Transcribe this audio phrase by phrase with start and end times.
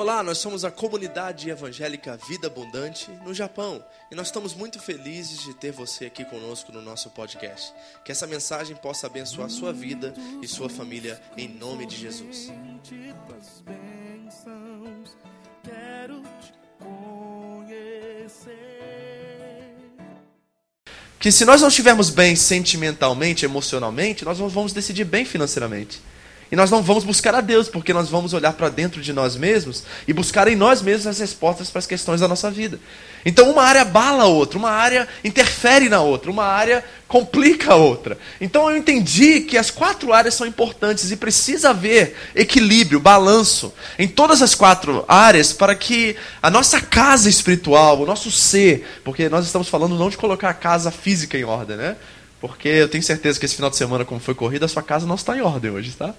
[0.00, 5.42] Olá, nós somos a comunidade evangélica Vida Abundante no Japão e nós estamos muito felizes
[5.42, 7.74] de ter você aqui conosco no nosso podcast.
[8.02, 12.50] Que essa mensagem possa abençoar sua vida e sua família em nome de Jesus.
[21.18, 26.00] Que se nós não estivermos bem sentimentalmente, emocionalmente, nós não vamos decidir bem financeiramente.
[26.50, 29.36] E nós não vamos buscar a Deus, porque nós vamos olhar para dentro de nós
[29.36, 32.80] mesmos e buscar em nós mesmos as respostas para as questões da nossa vida.
[33.24, 37.76] Então, uma área bala a outra, uma área interfere na outra, uma área complica a
[37.76, 38.18] outra.
[38.40, 44.08] Então, eu entendi que as quatro áreas são importantes e precisa haver equilíbrio, balanço em
[44.08, 49.46] todas as quatro áreas para que a nossa casa espiritual, o nosso ser, porque nós
[49.46, 51.96] estamos falando não de colocar a casa física em ordem, né?
[52.40, 55.06] Porque eu tenho certeza que esse final de semana, como foi corrida, a sua casa
[55.06, 56.14] não está em ordem hoje, tá?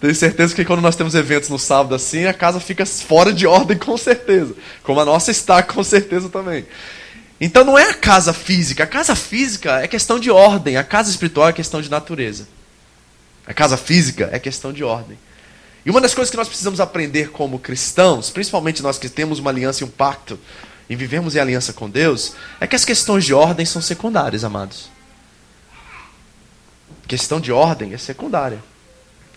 [0.00, 3.46] Tenho certeza que quando nós temos eventos no sábado assim, a casa fica fora de
[3.46, 4.54] ordem com certeza.
[4.82, 6.66] Como a nossa está com certeza também.
[7.40, 8.84] Então não é a casa física.
[8.84, 10.76] A casa física é questão de ordem.
[10.76, 12.46] A casa espiritual é questão de natureza.
[13.46, 15.18] A casa física é questão de ordem.
[15.84, 19.50] E uma das coisas que nós precisamos aprender como cristãos, principalmente nós que temos uma
[19.50, 20.38] aliança e um pacto,
[20.88, 24.88] e vivemos em aliança com Deus, é que as questões de ordem são secundárias, amados.
[27.06, 28.60] Questão de ordem é secundária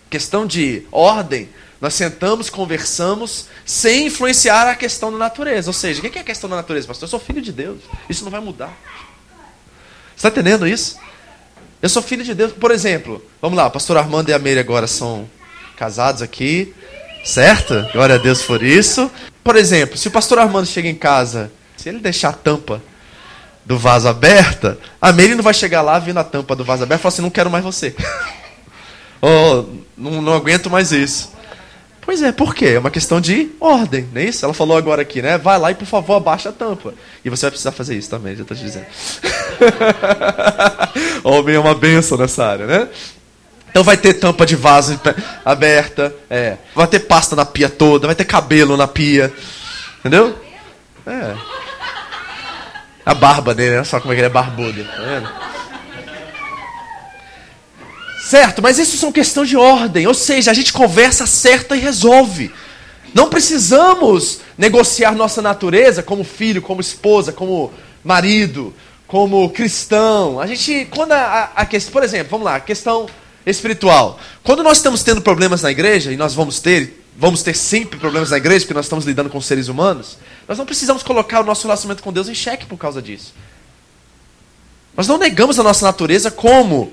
[0.08, 1.48] questão de ordem,
[1.80, 5.68] nós sentamos, conversamos, sem influenciar a questão da natureza.
[5.70, 7.06] Ou seja, o que é a questão da natureza, pastor?
[7.06, 7.78] Eu sou filho de Deus.
[8.08, 8.76] Isso não vai mudar.
[10.16, 10.98] Você está entendendo isso?
[11.80, 12.52] Eu sou filho de Deus.
[12.52, 15.28] Por exemplo, vamos lá, pastor Armando e a Meire agora são
[15.76, 16.74] casados aqui.
[17.24, 17.86] Certo?
[17.92, 19.10] Glória a Deus por isso.
[19.42, 22.82] Por exemplo, se o pastor Armando chega em casa, se ele deixar a tampa
[23.64, 27.00] do vaso aberta, a Meire não vai chegar lá vendo a tampa do vaso aberta
[27.00, 27.94] e falar assim: não quero mais você.
[29.20, 29.64] oh,
[29.96, 31.32] não, não aguento mais isso.
[32.08, 32.68] Pois é, por quê?
[32.68, 34.42] É uma questão de ordem, não é isso?
[34.42, 35.36] Ela falou agora aqui, né?
[35.36, 36.94] Vai lá e por favor abaixa a tampa.
[37.22, 38.86] E você vai precisar fazer isso também, já estou te dizendo.
[41.22, 42.88] Homem é uma benção nessa área, né?
[43.70, 45.00] Então vai ter tampa de vaso
[45.44, 46.56] aberta, é.
[46.74, 49.32] vai ter pasta na pia toda, vai ter cabelo na pia.
[50.00, 50.38] Entendeu?
[51.06, 51.34] É.
[53.04, 55.28] A barba dele, olha só como é que ele é barbudo, tá vendo?
[58.28, 62.52] Certo, mas isso são questões de ordem, ou seja, a gente conversa, acerta e resolve.
[63.14, 67.72] Não precisamos negociar nossa natureza como filho, como esposa, como
[68.04, 68.74] marido,
[69.06, 70.38] como cristão.
[70.38, 73.06] A gente, quando a questão, por exemplo, vamos lá, a questão
[73.50, 74.18] espiritual.
[74.42, 78.30] Quando nós estamos tendo problemas na igreja, e nós vamos ter, vamos ter sempre problemas
[78.30, 81.66] na igreja, porque nós estamos lidando com seres humanos, nós não precisamos colocar o nosso
[81.66, 83.34] relacionamento com Deus em xeque por causa disso.
[84.96, 86.92] Nós não negamos a nossa natureza como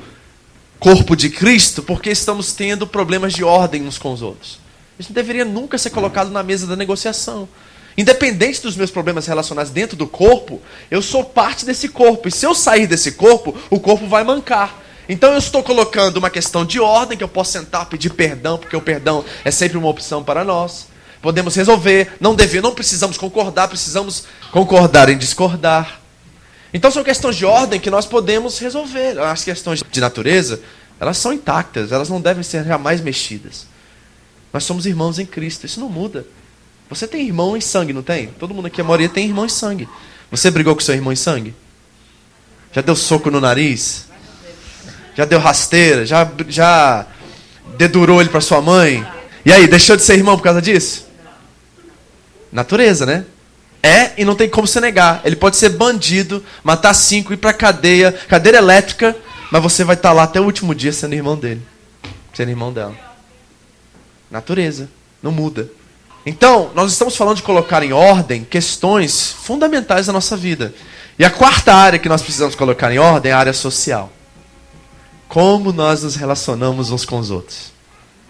[0.80, 4.60] corpo de Cristo porque estamos tendo problemas de ordem uns com os outros.
[5.00, 7.50] Isso não deveria nunca ser colocado na mesa da negociação.
[7.98, 10.62] Independente dos meus problemas relacionados dentro do corpo,
[10.92, 12.28] eu sou parte desse corpo.
[12.28, 14.85] E se eu sair desse corpo, o corpo vai mancar.
[15.08, 18.76] Então eu estou colocando uma questão de ordem, que eu posso sentar, pedir perdão, porque
[18.76, 20.88] o perdão é sempre uma opção para nós.
[21.22, 26.00] Podemos resolver, não dever, não precisamos concordar, precisamos concordar em discordar.
[26.74, 29.20] Então são questões de ordem que nós podemos resolver.
[29.20, 30.60] As questões de natureza,
[31.00, 33.66] elas são intactas, elas não devem ser jamais mexidas.
[34.52, 36.26] Nós somos irmãos em Cristo, isso não muda.
[36.90, 38.28] Você tem irmão em sangue, não tem?
[38.40, 39.88] Todo mundo aqui, a maioria tem irmão em sangue.
[40.30, 41.56] Você brigou com seu irmão em sangue?
[42.72, 44.06] Já deu soco no nariz?
[45.16, 46.06] Já deu rasteira?
[46.06, 47.06] Já, já
[47.78, 49.06] dedurou ele para sua mãe?
[49.46, 51.08] E aí, deixou de ser irmão por causa disso?
[52.52, 53.26] Natureza, né?
[53.82, 55.22] É e não tem como se negar.
[55.24, 59.16] Ele pode ser bandido, matar cinco, ir para cadeia, cadeira elétrica,
[59.52, 61.62] mas você vai estar tá lá até o último dia sendo irmão dele,
[62.34, 62.96] sendo irmão dela.
[64.30, 64.90] Natureza,
[65.22, 65.70] não muda.
[66.26, 70.74] Então, nós estamos falando de colocar em ordem questões fundamentais da nossa vida.
[71.20, 74.12] E a quarta área que nós precisamos colocar em ordem é a área social.
[75.36, 77.74] Como nós nos relacionamos uns com os outros.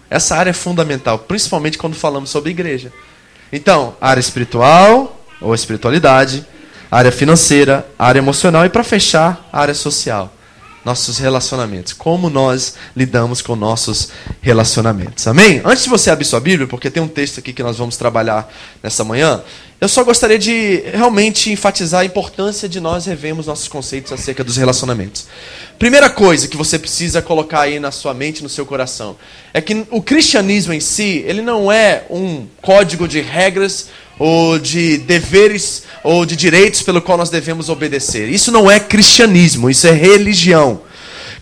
[0.09, 2.91] Essa área é fundamental, principalmente quando falamos sobre igreja.
[3.53, 6.43] Então, área espiritual, ou espiritualidade,
[6.89, 10.33] área financeira, área emocional e para fechar, área social.
[10.83, 11.93] Nossos relacionamentos.
[11.93, 14.09] Como nós lidamos com nossos
[14.41, 15.27] relacionamentos.
[15.27, 15.61] Amém?
[15.63, 18.51] Antes de você abrir sua Bíblia, porque tem um texto aqui que nós vamos trabalhar
[18.81, 19.43] nessa manhã,
[19.79, 24.55] eu só gostaria de realmente enfatizar a importância de nós revermos nossos conceitos acerca dos
[24.55, 25.27] relacionamentos.
[25.77, 29.17] Primeira coisa que você precisa colocar aí na sua mente, no seu coração,
[29.53, 34.97] é que o cristianismo em si, ele não é um código de regras ou de
[34.97, 38.29] deveres ou de direitos pelo qual nós devemos obedecer.
[38.29, 40.81] Isso não é cristianismo, isso é religião.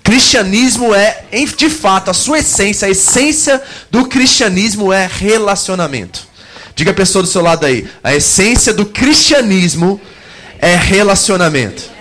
[0.02, 1.24] Cristianismo é,
[1.56, 6.33] de fato, a sua essência, a essência do cristianismo é relacionamento.
[6.76, 10.02] Diga a pessoa do seu lado aí, a essência do cristianismo
[10.60, 11.94] é relacionamento.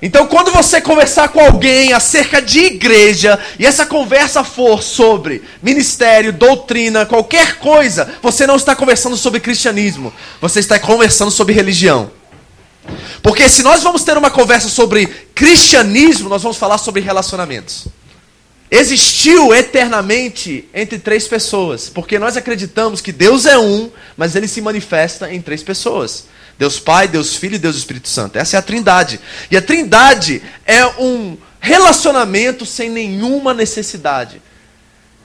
[0.00, 6.32] Então, quando você conversar com alguém acerca de igreja e essa conversa for sobre ministério,
[6.32, 12.10] doutrina, qualquer coisa, você não está conversando sobre cristianismo, você está conversando sobre religião.
[13.22, 15.06] Porque se nós vamos ter uma conversa sobre
[15.36, 17.86] cristianismo, nós vamos falar sobre relacionamentos.
[18.74, 24.62] Existiu eternamente entre três pessoas, porque nós acreditamos que Deus é um, mas ele se
[24.62, 26.24] manifesta em três pessoas.
[26.58, 28.38] Deus Pai, Deus Filho e Deus Espírito Santo.
[28.38, 29.20] Essa é a Trindade.
[29.50, 34.40] E a Trindade é um relacionamento sem nenhuma necessidade.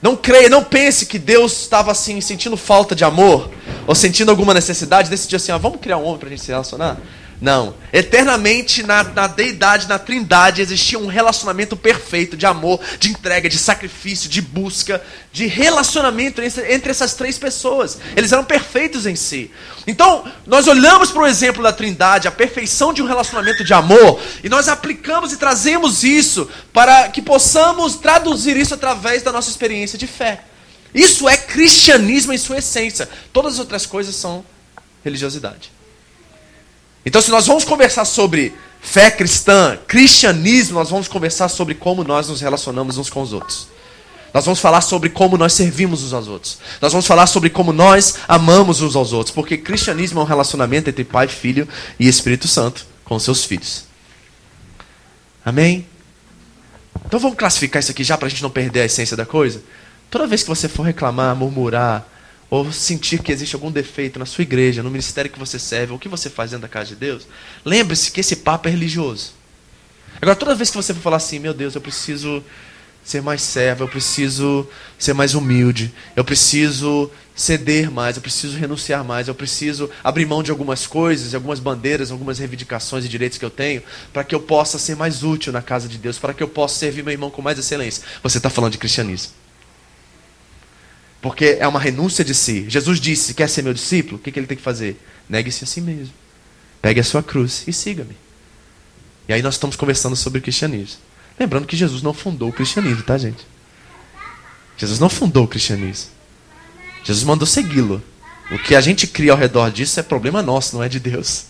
[0.02, 3.50] Não creia, não pense que Deus estava assim sentindo falta de amor
[3.88, 6.52] ou sentindo alguma necessidade, decidiu assim, ah, vamos criar um homem para a gente se
[6.52, 6.98] relacionar.
[7.40, 7.76] Não.
[7.94, 13.60] Eternamente na, na deidade, na trindade, existia um relacionamento perfeito de amor, de entrega, de
[13.60, 15.02] sacrifício, de busca,
[15.32, 18.00] de relacionamento entre, entre essas três pessoas.
[18.16, 19.52] Eles eram perfeitos em si.
[19.86, 24.20] Então, nós olhamos para o exemplo da trindade, a perfeição de um relacionamento de amor,
[24.44, 29.98] e nós aplicamos e trazemos isso para que possamos traduzir isso através da nossa experiência
[29.98, 30.44] de fé.
[30.94, 33.08] Isso é cristianismo em sua essência.
[33.32, 34.44] Todas as outras coisas são
[35.04, 35.77] religiosidade.
[37.08, 42.28] Então, se nós vamos conversar sobre fé cristã, cristianismo, nós vamos conversar sobre como nós
[42.28, 43.70] nos relacionamos uns com os outros.
[44.34, 46.58] Nós vamos falar sobre como nós servimos uns aos outros.
[46.82, 49.34] Nós vamos falar sobre como nós amamos uns aos outros.
[49.34, 51.66] Porque cristianismo é um relacionamento entre Pai, Filho
[51.98, 53.86] e Espírito Santo com seus filhos.
[55.46, 55.88] Amém?
[57.06, 59.64] Então vamos classificar isso aqui já para a gente não perder a essência da coisa?
[60.12, 62.06] Toda vez que você for reclamar, murmurar,
[62.50, 65.98] ou sentir que existe algum defeito na sua igreja, no ministério que você serve, ou
[65.98, 67.28] o que você faz dentro da casa de Deus,
[67.66, 69.34] lembre-se que esse papo é religioso.
[70.22, 72.44] Agora, toda vez que você for falar assim, meu Deus, eu preciso
[73.04, 74.68] ser mais servo, eu preciso
[74.98, 80.42] ser mais humilde, eu preciso ceder mais, eu preciso renunciar mais, eu preciso abrir mão
[80.42, 84.40] de algumas coisas, algumas bandeiras, algumas reivindicações e direitos que eu tenho, para que eu
[84.40, 87.30] possa ser mais útil na casa de Deus, para que eu possa servir meu irmão
[87.30, 88.04] com mais excelência.
[88.24, 89.32] Você está falando de cristianismo.
[91.28, 92.70] Porque é uma renúncia de si.
[92.70, 94.16] Jesus disse: quer ser meu discípulo?
[94.16, 94.98] O que, que ele tem que fazer?
[95.28, 96.14] Negue-se a si mesmo.
[96.82, 98.16] Pegue a sua cruz e siga-me.
[99.28, 101.02] E aí nós estamos conversando sobre o cristianismo.
[101.38, 103.46] Lembrando que Jesus não fundou o cristianismo, tá, gente?
[104.78, 106.12] Jesus não fundou o cristianismo.
[107.04, 108.02] Jesus mandou segui-lo.
[108.50, 111.48] O que a gente cria ao redor disso é problema nosso, não é de Deus.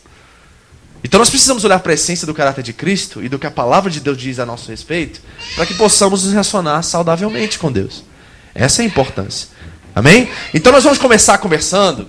[1.03, 3.51] Então nós precisamos olhar para a essência do caráter de Cristo e do que a
[3.51, 5.21] palavra de Deus diz a nosso respeito,
[5.53, 8.03] para que possamos nos relacionar saudavelmente com Deus.
[8.55, 9.55] Essa é a importância.
[9.97, 10.29] Amém?
[10.53, 12.07] Então nós vamos começar conversando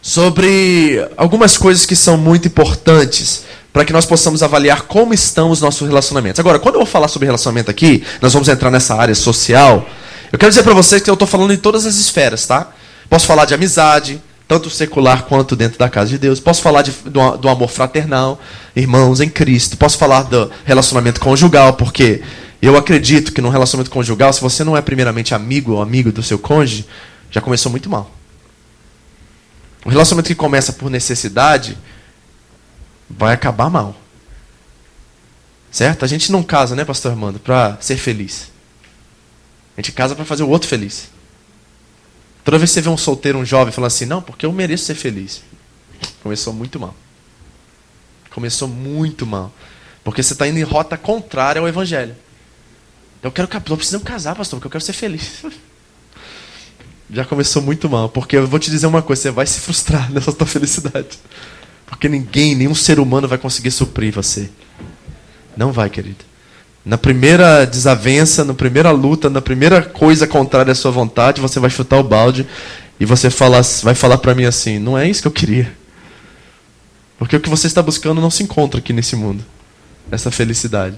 [0.00, 5.60] sobre algumas coisas que são muito importantes para que nós possamos avaliar como estão os
[5.60, 6.40] nossos relacionamentos.
[6.40, 9.86] Agora, quando eu vou falar sobre relacionamento aqui, nós vamos entrar nessa área social.
[10.32, 12.70] Eu quero dizer para vocês que eu estou falando em todas as esferas, tá?
[13.10, 14.18] Posso falar de amizade,
[14.48, 16.40] tanto secular quanto dentro da casa de Deus.
[16.40, 18.40] Posso falar de, do, do amor fraternal,
[18.74, 19.76] irmãos em Cristo.
[19.76, 22.22] Posso falar do relacionamento conjugal, porque
[22.66, 26.22] eu acredito que no relacionamento conjugal, se você não é primeiramente amigo ou amigo do
[26.22, 26.86] seu cônjuge,
[27.30, 28.10] já começou muito mal.
[29.84, 31.78] O relacionamento que começa por necessidade
[33.08, 33.96] vai acabar mal.
[35.70, 36.04] Certo?
[36.04, 38.50] A gente não casa, né, pastor Armando, para ser feliz.
[39.76, 41.08] A gente casa para fazer o outro feliz.
[42.44, 44.84] Toda vez que você vê um solteiro, um jovem, falando assim, não, porque eu mereço
[44.84, 45.42] ser feliz.
[46.22, 46.94] Começou muito mal.
[48.30, 49.52] Começou muito mal.
[50.02, 52.16] Porque você está indo em rota contrária ao evangelho.
[53.22, 55.44] Eu quero não precisamos casar, pastor, porque eu quero ser feliz.
[57.12, 60.10] Já começou muito mal, porque eu vou te dizer uma coisa, você vai se frustrar
[60.12, 61.18] nessa tua felicidade.
[61.86, 64.48] Porque ninguém, nenhum ser humano vai conseguir suprir você.
[65.56, 66.24] Não vai, querido.
[66.84, 71.68] Na primeira desavença, na primeira luta, na primeira coisa contrária à sua vontade, você vai
[71.68, 72.46] chutar o balde
[72.98, 75.70] e você fala, vai falar para mim assim: não é isso que eu queria.
[77.18, 79.44] Porque o que você está buscando não se encontra aqui nesse mundo.
[80.10, 80.96] Essa felicidade.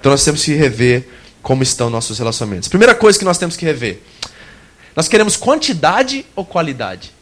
[0.00, 1.06] Então nós temos que rever
[1.42, 2.68] como estão nossos relacionamentos.
[2.68, 4.02] Primeira coisa que nós temos que rever:
[4.94, 7.12] nós queremos quantidade ou qualidade?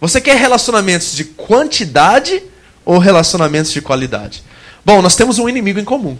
[0.00, 2.42] Você quer relacionamentos de quantidade
[2.84, 4.44] ou relacionamentos de qualidade?
[4.84, 6.16] Bom, nós temos um inimigo em comum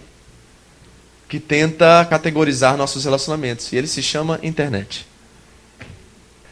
[1.28, 5.06] que tenta categorizar nossos relacionamentos e ele se chama internet.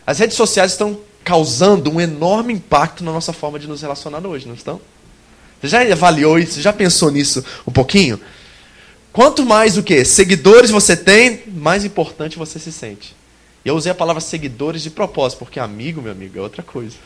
[0.06, 4.47] As redes sociais estão causando um enorme impacto na nossa forma de nos relacionar hoje,
[4.47, 4.80] não estão?
[5.61, 6.52] Você já avaliou isso?
[6.52, 8.21] Você já pensou nisso um pouquinho?
[9.16, 10.04] Quanto mais o que?
[10.04, 13.16] Seguidores você tem, mais importante você se sente.
[13.64, 16.99] E eu usei a palavra seguidores de propósito, porque amigo, meu amigo, é outra coisa.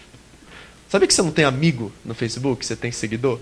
[0.88, 3.38] Sabe que você não tem amigo no Facebook, você tem seguidor?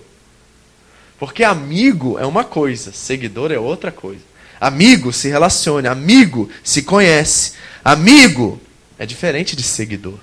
[1.18, 4.20] Porque amigo é uma coisa, seguidor é outra coisa.
[4.60, 7.52] Amigo se relaciona, amigo se conhece.
[7.82, 8.60] Amigo
[8.98, 10.18] é diferente de seguidor.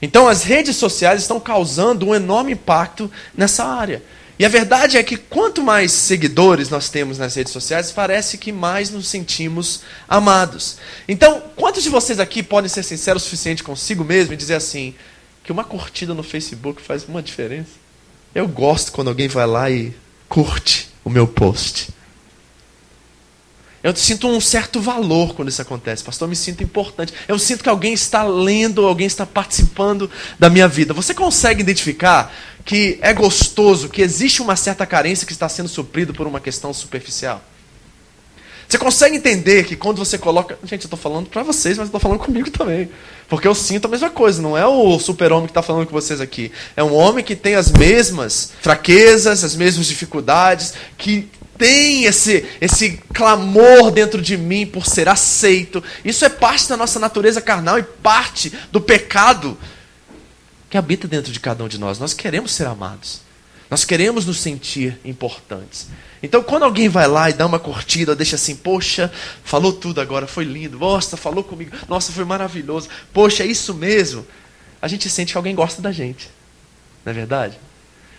[0.00, 4.02] Então as redes sociais estão causando um enorme impacto nessa área.
[4.38, 8.52] E a verdade é que quanto mais seguidores nós temos nas redes sociais, parece que
[8.52, 10.76] mais nos sentimos amados.
[11.08, 14.94] Então, quantos de vocês aqui podem ser sinceros o suficiente consigo mesmo e dizer assim,
[15.42, 17.72] que uma curtida no Facebook faz uma diferença?
[18.32, 19.92] Eu gosto quando alguém vai lá e
[20.28, 21.88] curte o meu post.
[23.82, 26.26] Eu sinto um certo valor quando isso acontece, pastor.
[26.26, 27.12] Eu me sinto importante.
[27.28, 30.92] Eu sinto que alguém está lendo, alguém está participando da minha vida.
[30.92, 32.32] Você consegue identificar
[32.64, 36.74] que é gostoso, que existe uma certa carência que está sendo suprido por uma questão
[36.74, 37.42] superficial?
[38.68, 40.58] Você consegue entender que quando você coloca.
[40.62, 42.90] Gente, eu estou falando para vocês, mas estou falando comigo também.
[43.26, 44.42] Porque eu sinto a mesma coisa.
[44.42, 46.52] Não é o super-homem que está falando com vocês aqui.
[46.76, 52.98] É um homem que tem as mesmas fraquezas, as mesmas dificuldades, que tem esse, esse
[53.12, 55.82] clamor dentro de mim por ser aceito.
[56.04, 59.58] Isso é parte da nossa natureza carnal e parte do pecado
[60.70, 61.98] que habita dentro de cada um de nós.
[61.98, 63.20] Nós queremos ser amados.
[63.70, 65.88] Nós queremos nos sentir importantes.
[66.22, 69.12] Então, quando alguém vai lá e dá uma curtida, deixa assim, poxa,
[69.44, 74.26] falou tudo agora, foi lindo, nossa, falou comigo, nossa, foi maravilhoso, poxa, é isso mesmo.
[74.80, 76.30] A gente sente que alguém gosta da gente,
[77.04, 77.58] não é verdade?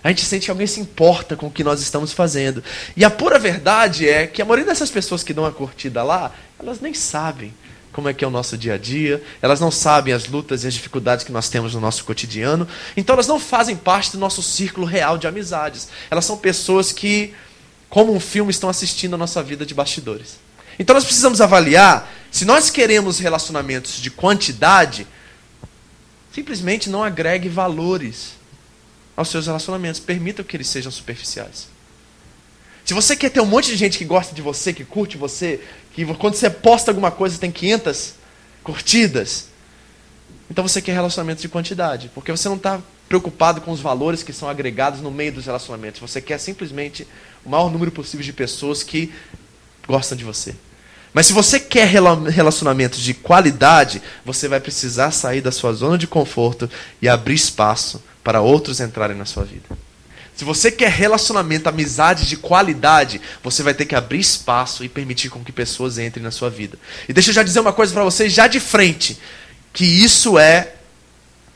[0.04, 2.64] A gente sente que alguém se importa com o que nós estamos fazendo.
[2.96, 6.32] E a pura verdade é que a maioria dessas pessoas que dão a curtida lá,
[6.60, 7.54] elas nem sabem
[7.92, 10.68] como é que é o nosso dia a dia, elas não sabem as lutas e
[10.68, 14.42] as dificuldades que nós temos no nosso cotidiano, então elas não fazem parte do nosso
[14.42, 15.90] círculo real de amizades.
[16.10, 17.34] Elas são pessoas que,
[17.90, 20.38] como um filme, estão assistindo a nossa vida de bastidores.
[20.78, 25.06] Então nós precisamos avaliar se nós queremos relacionamentos de quantidade,
[26.32, 28.39] simplesmente não agregue valores
[29.20, 30.00] aos seus relacionamentos.
[30.00, 31.68] Permita que eles sejam superficiais.
[32.86, 35.60] Se você quer ter um monte de gente que gosta de você, que curte você,
[35.94, 38.14] que quando você posta alguma coisa tem 500
[38.64, 39.50] curtidas,
[40.50, 44.32] então você quer relacionamentos de quantidade, porque você não está preocupado com os valores que
[44.32, 46.00] são agregados no meio dos relacionamentos.
[46.00, 47.06] Você quer simplesmente
[47.44, 49.12] o maior número possível de pessoas que
[49.86, 50.56] gostam de você.
[51.14, 56.08] Mas se você quer relacionamentos de qualidade, você vai precisar sair da sua zona de
[56.08, 56.70] conforto
[57.02, 59.66] e abrir espaço para outros entrarem na sua vida.
[60.36, 65.30] Se você quer relacionamento, amizade de qualidade, você vai ter que abrir espaço e permitir
[65.30, 66.80] com que pessoas entrem na sua vida.
[67.10, 69.20] E deixa eu já dizer uma coisa para vocês já de frente,
[69.74, 70.76] que isso é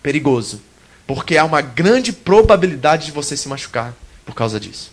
[0.01, 0.61] perigoso,
[1.07, 3.93] porque há uma grande probabilidade de você se machucar
[4.25, 4.91] por causa disso.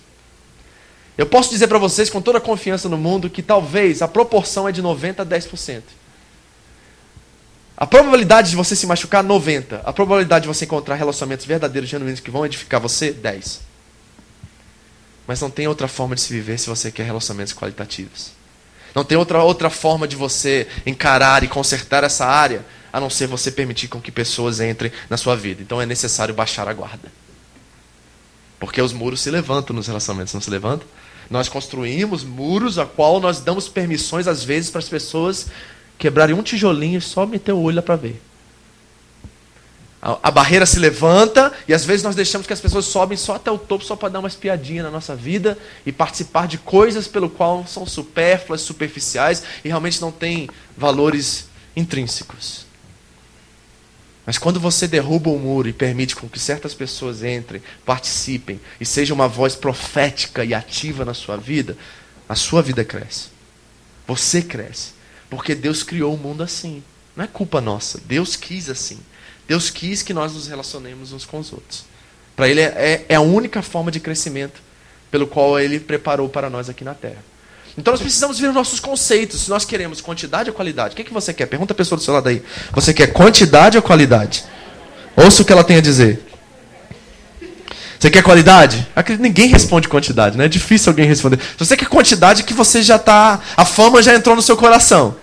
[1.18, 4.68] Eu posso dizer para vocês com toda a confiança no mundo que talvez a proporção
[4.68, 5.82] é de 90 a 10%.
[7.80, 9.80] A probabilidade de você se machucar, 90.
[9.86, 13.62] A probabilidade de você encontrar relacionamentos verdadeiros, genuínos, que vão edificar você, 10.
[15.26, 18.32] Mas não tem outra forma de se viver se você quer relacionamentos qualitativos.
[18.94, 23.26] Não tem outra, outra forma de você encarar e consertar essa área, a não ser
[23.26, 25.62] você permitir com que pessoas entrem na sua vida.
[25.62, 27.10] Então é necessário baixar a guarda.
[28.58, 30.86] Porque os muros se levantam nos relacionamentos, não se levantam?
[31.30, 35.46] Nós construímos muros a qual nós damos permissões, às vezes, para as pessoas
[36.00, 38.20] quebrarem um tijolinho e só meter o olho para ver.
[40.00, 43.34] A, a, barreira se levanta e às vezes nós deixamos que as pessoas sobem só
[43.34, 47.06] até o topo só para dar uma espiadinha na nossa vida e participar de coisas
[47.06, 52.64] pelo qual são supérfluas, superficiais e realmente não têm valores intrínsecos.
[54.24, 58.86] Mas quando você derruba o muro e permite com que certas pessoas entrem, participem e
[58.86, 61.76] seja uma voz profética e ativa na sua vida,
[62.26, 63.28] a sua vida cresce.
[64.06, 64.99] Você cresce.
[65.30, 66.82] Porque Deus criou o mundo assim.
[67.16, 68.00] Não é culpa nossa.
[68.04, 68.98] Deus quis assim.
[69.46, 71.84] Deus quis que nós nos relacionemos uns com os outros.
[72.36, 74.60] Para Ele é, é, a única forma de crescimento
[75.10, 77.24] pelo qual Ele preparou para nós aqui na Terra.
[77.76, 79.42] Então nós precisamos ver os nossos conceitos.
[79.42, 81.46] Se nós queremos quantidade ou qualidade, o que, é que você quer?
[81.46, 82.42] Pergunta a pessoa do seu lado aí.
[82.72, 84.44] Você quer quantidade ou qualidade?
[85.16, 86.29] Ouça o que ela tem a dizer.
[88.00, 88.88] Você quer qualidade?
[89.18, 90.46] Ninguém responde quantidade, né?
[90.46, 91.38] É difícil alguém responder.
[91.38, 93.38] Se você quer quantidade, que você já está.
[93.54, 95.14] A fama já entrou no seu coração.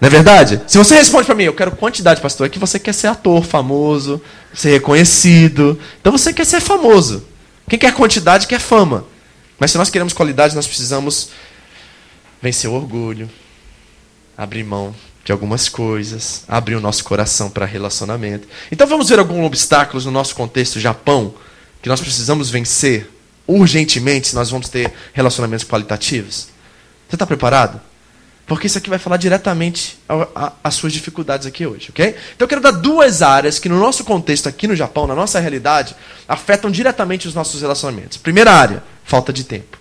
[0.00, 0.62] Não é verdade?
[0.68, 3.44] Se você responde para mim, eu quero quantidade, pastor, é que você quer ser ator
[3.44, 4.22] famoso,
[4.54, 5.76] ser reconhecido.
[6.00, 7.26] Então você quer ser famoso.
[7.68, 9.04] Quem quer quantidade quer fama.
[9.58, 11.30] Mas se nós queremos qualidade, nós precisamos
[12.40, 13.28] vencer o orgulho,
[14.36, 18.46] abrir mão de algumas coisas, abrir o nosso coração para relacionamento.
[18.70, 21.34] Então vamos ver alguns obstáculos no nosso contexto Japão
[21.82, 23.10] que nós precisamos vencer
[23.46, 26.48] urgentemente se nós vamos ter relacionamentos qualitativos?
[27.08, 27.80] Você está preparado?
[28.46, 29.98] Porque isso aqui vai falar diretamente
[30.64, 32.16] às suas dificuldades aqui hoje, ok?
[32.34, 35.38] Então eu quero dar duas áreas que no nosso contexto aqui no Japão, na nossa
[35.38, 35.94] realidade,
[36.26, 38.16] afetam diretamente os nossos relacionamentos.
[38.16, 39.78] Primeira área, falta de tempo.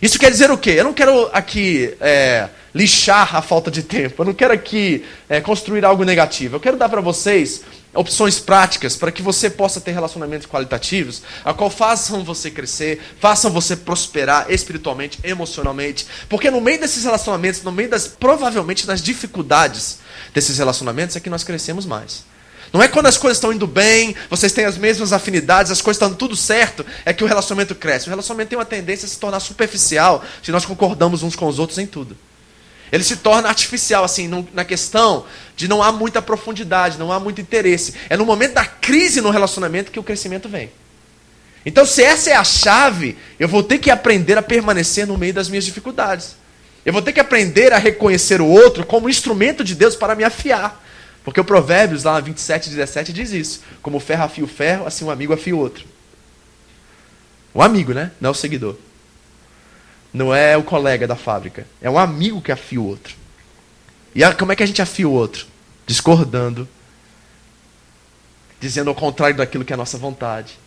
[0.00, 0.76] Isso quer dizer o quê?
[0.78, 4.22] Eu não quero aqui é, lixar a falta de tempo.
[4.22, 6.56] Eu não quero aqui é, construir algo negativo.
[6.56, 7.62] Eu quero dar para vocês
[7.96, 13.50] opções práticas para que você possa ter relacionamentos qualitativos, a qual façam você crescer, façam
[13.50, 16.06] você prosperar espiritualmente, emocionalmente.
[16.28, 19.98] Porque no meio desses relacionamentos, no meio das provavelmente das dificuldades
[20.32, 22.24] desses relacionamentos é que nós crescemos mais.
[22.72, 26.02] Não é quando as coisas estão indo bem, vocês têm as mesmas afinidades, as coisas
[26.02, 28.06] estão tudo certo, é que o relacionamento cresce.
[28.06, 31.58] O relacionamento tem uma tendência a se tornar superficial se nós concordamos uns com os
[31.58, 32.16] outros em tudo.
[32.92, 35.24] Ele se torna artificial, assim, na questão
[35.56, 37.94] de não há muita profundidade, não há muito interesse.
[38.08, 40.70] É no momento da crise no relacionamento que o crescimento vem.
[41.64, 45.34] Então, se essa é a chave, eu vou ter que aprender a permanecer no meio
[45.34, 46.36] das minhas dificuldades.
[46.84, 50.22] Eu vou ter que aprender a reconhecer o outro como instrumento de Deus para me
[50.22, 50.80] afiar.
[51.24, 53.62] Porque o Provérbios, lá 27, 17, diz isso.
[53.82, 55.84] Como ferro afia o ferro, assim um amigo afia o outro.
[57.52, 58.12] O amigo, né?
[58.20, 58.76] Não é o seguidor.
[60.16, 61.66] Não é o colega da fábrica.
[61.78, 63.14] É um amigo que afia o outro.
[64.14, 65.46] E como é que a gente afia o outro?
[65.86, 66.66] Discordando.
[68.58, 70.58] Dizendo ao contrário daquilo que é a nossa vontade.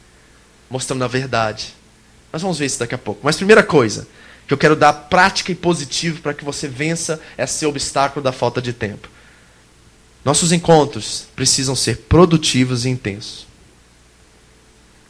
[0.70, 1.74] Mostrando a verdade.
[2.32, 3.22] Nós vamos ver isso daqui a pouco.
[3.24, 4.08] Mas primeira coisa
[4.46, 8.62] que eu quero dar prática e positivo para que você vença esse obstáculo da falta
[8.62, 9.10] de tempo.
[10.24, 13.48] Nossos encontros precisam ser produtivos e intensos.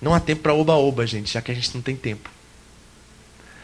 [0.02, 2.39] Não há tempo para oba-oba, gente, já que a gente não tem tempo.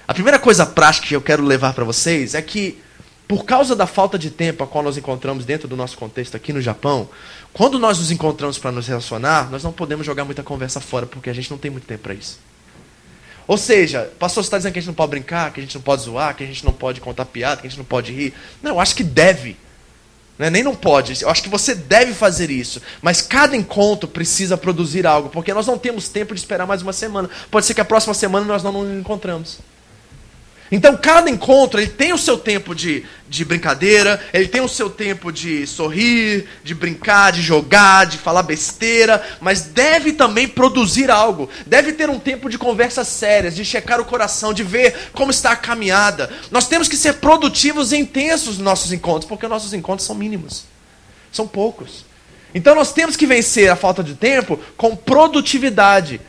[0.08, 2.80] A primeira coisa prática que eu quero levar para vocês é que,
[3.28, 6.54] por causa da falta de tempo a qual nós encontramos dentro do nosso contexto aqui
[6.54, 7.10] no Japão,
[7.52, 11.30] quando nós nos encontramos para nos relacionar, nós não podemos jogar muita conversa fora, porque
[11.30, 12.40] a gente não tem muito tempo para isso.
[13.48, 15.76] Ou seja, pastor, você está dizendo que a gente não pode brincar, que a gente
[15.76, 18.12] não pode zoar, que a gente não pode contar piada, que a gente não pode
[18.12, 18.34] rir.
[18.62, 19.58] Não, eu acho que deve.
[20.38, 21.22] Não é, nem não pode.
[21.22, 22.82] Eu acho que você deve fazer isso.
[23.02, 26.92] Mas cada encontro precisa produzir algo, porque nós não temos tempo de esperar mais uma
[26.92, 27.30] semana.
[27.50, 29.60] Pode ser que a próxima semana nós não nos encontramos.
[30.72, 34.90] Então, cada encontro ele tem o seu tempo de, de brincadeira, ele tem o seu
[34.90, 41.48] tempo de sorrir, de brincar, de jogar, de falar besteira, mas deve também produzir algo.
[41.68, 45.52] Deve ter um tempo de conversas sérias, de checar o coração, de ver como está
[45.52, 46.32] a caminhada.
[46.50, 50.64] Nós temos que ser produtivos e intensos nos nossos encontros, porque nossos encontros são mínimos,
[51.32, 52.06] são poucos.
[52.56, 56.20] Então, nós temos que vencer a falta de tempo com produtividade,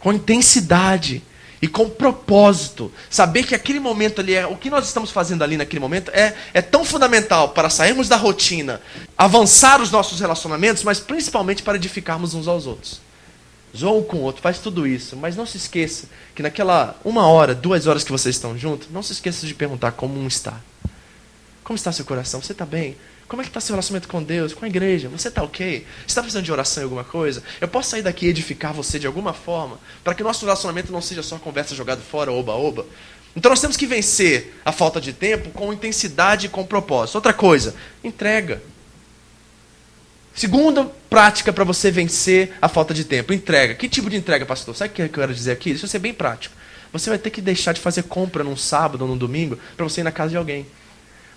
[0.00, 1.22] com intensidade
[1.64, 2.92] e com propósito.
[3.08, 6.36] Saber que aquele momento ali, é, o que nós estamos fazendo ali naquele momento é,
[6.52, 8.82] é tão fundamental para sairmos da rotina,
[9.16, 13.00] avançar os nossos relacionamentos, mas principalmente para edificarmos uns aos outros.
[13.74, 17.26] Zoa um com o outro, faz tudo isso, mas não se esqueça que naquela uma
[17.26, 20.60] hora, duas horas que vocês estão juntos, não se esqueça de perguntar como um está.
[21.64, 22.42] Como está seu coração?
[22.42, 22.94] Você está bem?
[23.26, 25.08] Como é que está seu relacionamento com Deus, com a igreja?
[25.08, 25.86] Você está ok?
[26.00, 27.42] Você está precisando de oração em alguma coisa?
[27.60, 30.92] Eu posso sair daqui e edificar você de alguma forma, para que o nosso relacionamento
[30.92, 32.86] não seja só conversa jogada fora, oba-oba.
[33.34, 37.16] Então nós temos que vencer a falta de tempo com intensidade e com propósito.
[37.16, 38.62] Outra coisa, entrega.
[40.34, 43.74] Segunda prática para você vencer a falta de tempo, entrega.
[43.74, 44.76] Que tipo de entrega, pastor?
[44.76, 45.70] Sabe o que eu quero dizer aqui?
[45.70, 46.54] Isso vai ser bem prático.
[46.92, 50.00] Você vai ter que deixar de fazer compra num sábado ou num domingo para você
[50.00, 50.66] ir na casa de alguém.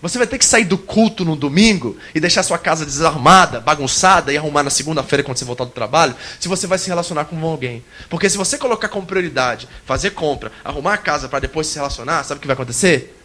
[0.02, 4.32] Você vai ter que sair do culto no domingo e deixar sua casa desarmada, bagunçada
[4.32, 7.44] e arrumar na segunda-feira quando você voltar do trabalho, se você vai se relacionar com
[7.46, 7.84] alguém.
[8.10, 12.24] Porque se você colocar como prioridade fazer compra, arrumar a casa para depois se relacionar,
[12.24, 13.18] sabe o que vai acontecer?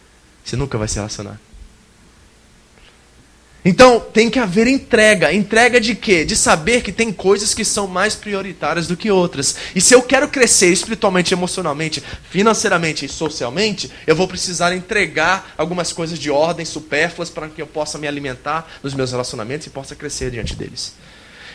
[0.43, 1.39] Você nunca vai se relacionar.
[3.65, 5.31] Então, tem que haver entrega.
[5.31, 6.25] Entrega de quê?
[6.25, 9.55] De saber que tem coisas que são mais prioritárias do que outras.
[9.73, 15.93] E se eu quero crescer espiritualmente, emocionalmente, financeiramente e socialmente, eu vou precisar entregar algumas
[15.93, 19.95] coisas de ordem supérfluas para que eu possa me alimentar nos meus relacionamentos e possa
[19.95, 20.95] crescer diante deles.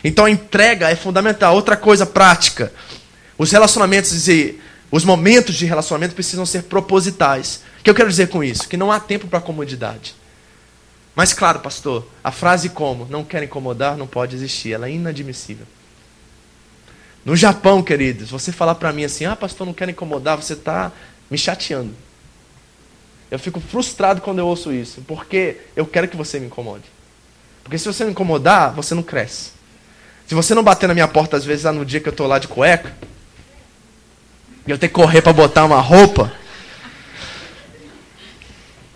[0.03, 1.53] Então, a entrega é fundamental.
[1.53, 2.73] Outra coisa prática.
[3.37, 4.59] Os relacionamentos e
[4.91, 7.61] os momentos de relacionamento precisam ser propositais.
[7.79, 8.67] O que eu quero dizer com isso?
[8.67, 10.18] Que não há tempo para comodidade.
[11.19, 15.65] Mas claro, pastor, a frase como não quer incomodar não pode existir, ela é inadmissível.
[17.25, 20.93] No Japão, queridos, você falar para mim assim, ah, pastor, não quero incomodar, você está
[21.29, 21.93] me chateando.
[23.29, 26.85] Eu fico frustrado quando eu ouço isso, porque eu quero que você me incomode.
[27.65, 29.51] Porque se você me incomodar, você não cresce.
[30.25, 32.27] Se você não bater na minha porta, às vezes, lá no dia que eu estou
[32.27, 32.95] lá de cueca,
[34.65, 36.31] e eu ter que correr para botar uma roupa,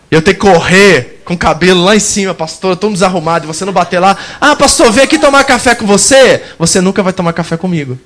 [0.09, 3.73] eu ter que correr com cabelo lá em cima, pastor, todo desarrumado, e você não
[3.73, 7.57] bater lá, ah, pastor, vem aqui tomar café com você, você nunca vai tomar café
[7.57, 7.97] comigo.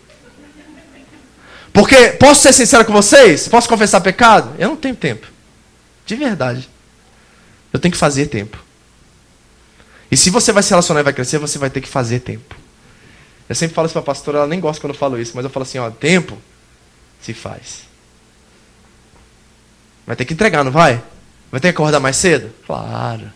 [1.73, 3.47] Porque, posso ser sincero com vocês?
[3.47, 4.55] Posso confessar pecado?
[4.57, 5.27] Eu não tenho tempo.
[6.05, 6.67] De verdade.
[7.71, 8.57] Eu tenho que fazer tempo.
[10.09, 12.55] E se você vai se relacionar e vai crescer, você vai ter que fazer tempo.
[13.47, 15.43] Eu sempre falo isso para a pastora, ela nem gosta quando eu falo isso, mas
[15.43, 16.37] eu falo assim, ó, tempo
[17.21, 17.81] se faz.
[20.05, 21.01] Vai ter que entregar, não vai?
[21.51, 22.51] Vai ter que acordar mais cedo?
[22.65, 23.31] Claro.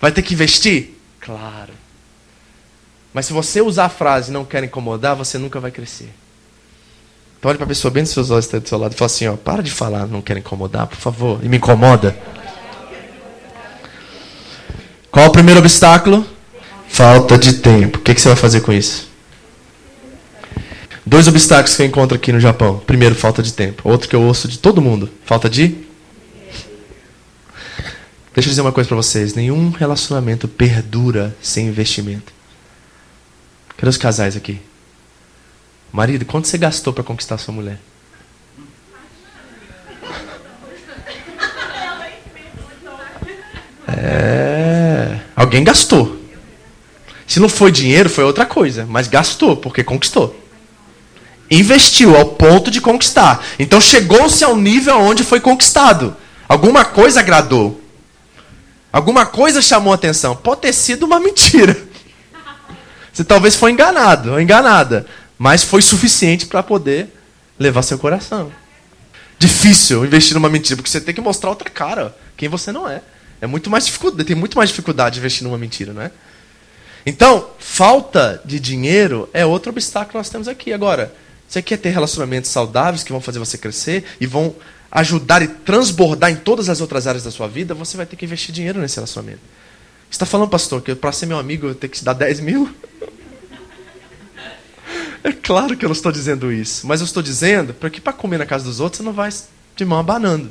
[0.00, 0.90] Vai ter que investir?
[1.20, 1.72] Claro.
[3.12, 6.12] Mas se você usar a frase não quer incomodar, você nunca vai crescer.
[7.38, 9.06] Então olhe para a pessoa bem nos seus olhos, está do seu lado, e fala
[9.06, 12.16] assim: ó, para de falar, não quero incomodar, por favor, e me incomoda.
[15.10, 16.24] Qual o primeiro obstáculo?
[16.88, 17.98] Falta de tempo.
[17.98, 19.08] O que, que você vai fazer com isso?
[21.04, 22.78] Dois obstáculos que eu encontro aqui no Japão.
[22.86, 23.88] Primeiro, falta de tempo.
[23.88, 25.10] Outro que eu ouço de todo mundo.
[25.24, 25.76] Falta de.
[28.34, 29.34] Deixa eu dizer uma coisa para vocês.
[29.34, 32.32] Nenhum relacionamento perdura sem investimento.
[33.76, 34.58] Cadê os casais aqui?
[35.92, 37.78] Marido, quanto você gastou para conquistar sua mulher?
[43.86, 45.20] É.
[45.36, 46.18] Alguém gastou.
[47.26, 48.86] Se não foi dinheiro, foi outra coisa.
[48.88, 50.40] Mas gastou, porque conquistou.
[51.50, 53.44] Investiu ao ponto de conquistar.
[53.58, 56.16] Então chegou-se ao nível onde foi conquistado.
[56.48, 57.81] Alguma coisa agradou.
[58.92, 60.36] Alguma coisa chamou atenção.
[60.36, 61.76] Pode ter sido uma mentira.
[63.12, 65.06] Você talvez foi enganado ou enganada.
[65.38, 67.08] Mas foi suficiente para poder
[67.58, 68.52] levar seu coração.
[69.38, 73.02] Difícil investir numa mentira, porque você tem que mostrar outra cara, quem você não é.
[73.40, 76.12] É muito mais dificuldade, tem muito mais dificuldade investir numa mentira, não é?
[77.04, 80.72] Então, falta de dinheiro é outro obstáculo que nós temos aqui.
[80.72, 81.12] Agora,
[81.48, 84.54] você quer ter relacionamentos saudáveis que vão fazer você crescer e vão
[84.92, 88.26] ajudar e transbordar em todas as outras áreas da sua vida, você vai ter que
[88.26, 89.40] investir dinheiro nesse relacionamento.
[90.10, 92.40] Você está falando, pastor, que para ser meu amigo eu tenho que te dar 10
[92.40, 92.68] mil?
[95.24, 98.38] É claro que eu não estou dizendo isso, mas eu estou dizendo porque para comer
[98.38, 99.30] na casa dos outros você não vai
[99.76, 100.50] de mão abanando.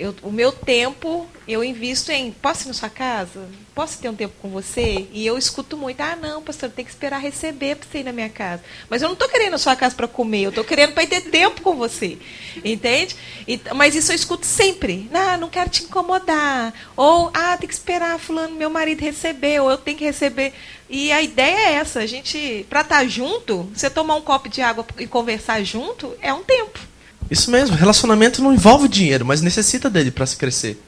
[0.00, 3.46] Eu, o meu tempo eu invisto em posso ir na sua casa?
[3.74, 5.06] Posso ter um tempo com você?
[5.12, 8.12] E eu escuto muito, ah, não, pastor, tem que esperar receber para você ir na
[8.12, 8.64] minha casa.
[8.88, 11.20] Mas eu não estou querendo a sua casa para comer, eu estou querendo para ter
[11.20, 12.16] tempo com você.
[12.64, 13.14] Entende?
[13.46, 15.10] E, mas isso eu escuto sempre.
[15.12, 16.72] Ah, não quero te incomodar.
[16.96, 20.54] Ou, ah, tem que esperar fulano, meu marido receber, ou eu tenho que receber.
[20.88, 24.48] E a ideia é essa, a gente, para estar tá junto, você tomar um copo
[24.48, 26.89] de água e conversar junto, é um tempo.
[27.30, 30.82] Isso mesmo, relacionamento não envolve dinheiro, mas necessita dele para se crescer.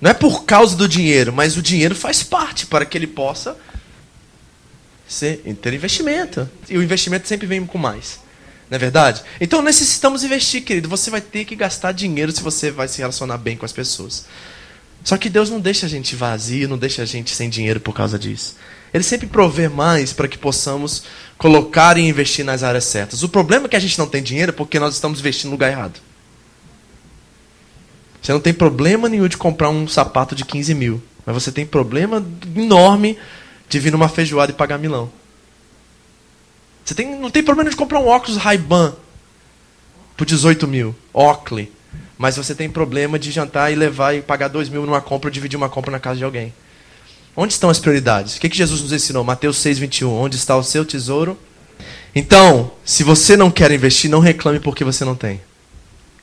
[0.00, 3.56] Não é por causa do dinheiro, mas o dinheiro faz parte para que ele possa
[5.08, 6.48] ser, ter investimento.
[6.68, 8.20] E o investimento sempre vem com mais.
[8.70, 9.22] Não é verdade?
[9.40, 10.88] Então necessitamos investir, querido.
[10.88, 14.26] Você vai ter que gastar dinheiro se você vai se relacionar bem com as pessoas.
[15.02, 17.94] Só que Deus não deixa a gente vazio, não deixa a gente sem dinheiro por
[17.94, 18.56] causa disso.
[18.92, 21.04] Ele sempre provê mais para que possamos
[21.36, 23.22] colocar e investir nas áreas certas.
[23.22, 25.70] O problema é que a gente não tem dinheiro porque nós estamos investindo no lugar
[25.70, 26.00] errado.
[28.20, 31.02] Você não tem problema nenhum de comprar um sapato de 15 mil.
[31.24, 32.24] Mas você tem problema
[32.56, 33.18] enorme
[33.68, 35.10] de vir numa feijoada e pagar milão.
[36.84, 38.94] Você tem, não tem problema de comprar um óculos Ray-Ban
[40.16, 40.94] por 18 mil.
[41.12, 41.70] Oakley.
[42.16, 45.32] Mas você tem problema de jantar e levar e pagar 2 mil numa compra ou
[45.32, 46.52] dividir uma compra na casa de alguém.
[47.40, 48.34] Onde estão as prioridades?
[48.34, 49.22] O que, que Jesus nos ensinou?
[49.22, 50.10] Mateus 6, 21.
[50.10, 51.38] Onde está o seu tesouro?
[52.12, 55.40] Então, se você não quer investir, não reclame porque você não tem.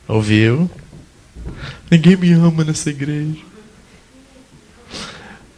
[0.10, 0.69] Ouviu?
[1.89, 3.39] Ninguém me ama nessa igreja.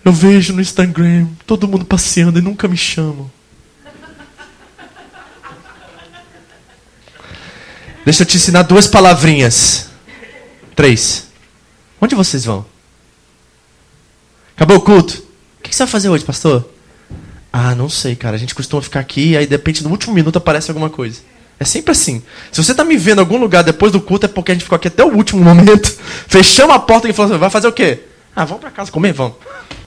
[0.06, 3.32] Eu vejo no Instagram todo mundo passeando e nunca me chamam.
[8.06, 9.89] Deixa eu te ensinar duas palavrinhas.
[10.76, 11.30] Três.
[12.00, 12.63] Onde vocês vão?
[14.56, 15.26] Acabou o culto?
[15.67, 16.67] Que, que você vai fazer hoje, pastor?
[17.51, 18.36] Ah, não sei, cara.
[18.36, 21.19] A gente costuma ficar aqui e aí de repente no último minuto aparece alguma coisa.
[21.60, 22.21] É sempre assim.
[22.51, 24.63] Se você está me vendo em algum lugar depois do culto, é porque a gente
[24.63, 25.89] ficou aqui até o último momento.
[26.27, 27.99] Fechamos a porta e falou assim: vai fazer o quê?
[28.36, 29.13] Ah, vamos para casa comer?
[29.13, 29.38] Vamos.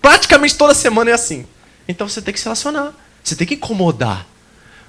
[0.03, 1.47] Praticamente toda semana é assim.
[1.89, 2.93] Então você tem que se relacionar.
[3.23, 4.27] Você tem que incomodar.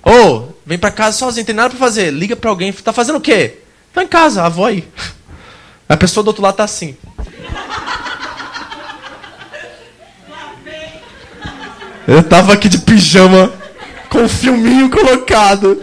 [0.04, 2.12] Ou, oh, vem para casa sozinho, tem nada para fazer.
[2.12, 3.60] Liga para alguém, tá fazendo o quê?
[3.94, 4.88] Tá em casa, avó aí.
[5.88, 6.98] A pessoa do outro lado tá assim.
[12.12, 13.54] Eu tava aqui de pijama,
[14.10, 15.82] com o filminho colocado.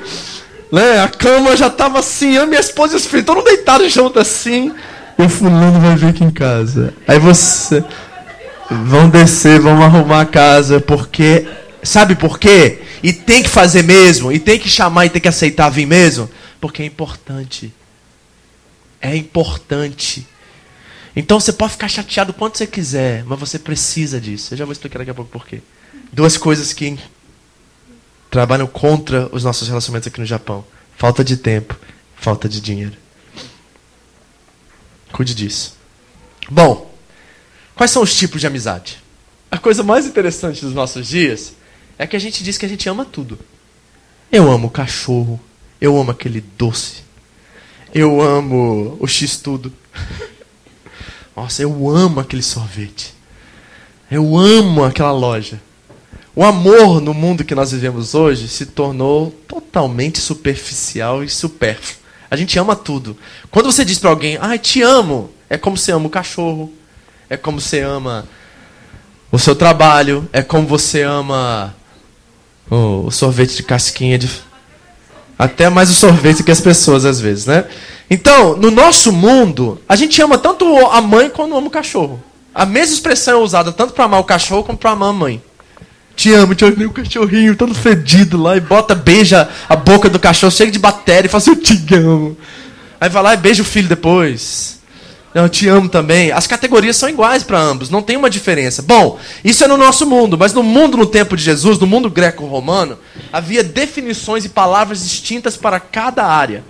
[0.71, 1.01] Né?
[1.01, 4.71] A cama já tava assim, eu, minha esposa e os filhos, todos deitados junto assim.
[5.19, 6.93] E o fulano vai vir aqui em casa.
[7.07, 7.83] Aí você.
[8.71, 11.49] Vão descer, vão arrumar a casa, porque.
[11.83, 12.83] Sabe por quê?
[13.03, 16.29] E tem que fazer mesmo, e tem que chamar e tem que aceitar vir mesmo,
[16.61, 17.73] porque é importante.
[19.01, 20.27] É importante.
[21.17, 24.53] Então você pode ficar chateado quanto você quiser, mas você precisa disso.
[24.53, 25.63] Eu já vou explicar daqui a pouco por quê
[26.13, 26.99] duas coisas que
[28.31, 30.65] trabalham contra os nossos relacionamentos aqui no Japão:
[30.97, 31.77] falta de tempo,
[32.17, 32.97] falta de dinheiro.
[35.13, 35.77] Cuide disso.
[36.51, 36.93] Bom,
[37.75, 39.03] quais são os tipos de amizade?
[39.51, 41.55] A coisa mais interessante dos nossos dias
[41.99, 43.39] é que a gente diz que a gente ama tudo.
[44.31, 45.41] Eu amo o cachorro,
[45.81, 47.03] eu amo aquele doce,
[47.95, 49.73] Eu amo o X-Tudo.
[51.35, 53.15] Nossa, eu amo aquele sorvete.
[54.11, 55.59] Eu amo aquela loja.
[56.35, 61.99] O amor no mundo que nós vivemos hoje se tornou totalmente superficial e supérfluo.
[62.31, 63.17] A gente ama tudo.
[63.51, 66.73] Quando você diz para alguém, ai, ah, te amo, é como você ama o cachorro,
[67.29, 68.29] é como você ama
[69.33, 71.75] o seu trabalho, é como você ama
[72.71, 74.31] o sorvete de casquinha de.
[75.39, 77.65] Até mais o sorvete que as pessoas, às vezes, né?
[78.11, 82.23] Então, no nosso mundo, a gente ama tanto a mãe quanto ama o cachorro.
[82.55, 85.43] A mesma expressão é usada tanto para amar o cachorro como para amar a mãe.
[86.19, 90.19] Te amo, te amo, o cachorrinho todo fedido lá e bota, beija a boca do
[90.19, 92.37] cachorro cheio de bactéria e fala assim, eu te amo.
[93.01, 94.81] Aí vai lá e beija o filho depois.
[95.33, 96.33] Eu te amo também.
[96.33, 98.83] As categorias são iguais para ambos, não tem uma diferença.
[98.83, 102.11] Bom, isso é no nosso mundo, mas no mundo no tempo de Jesus, no mundo
[102.11, 102.99] greco-romano,
[103.33, 106.65] havia definições e palavras distintas para cada área.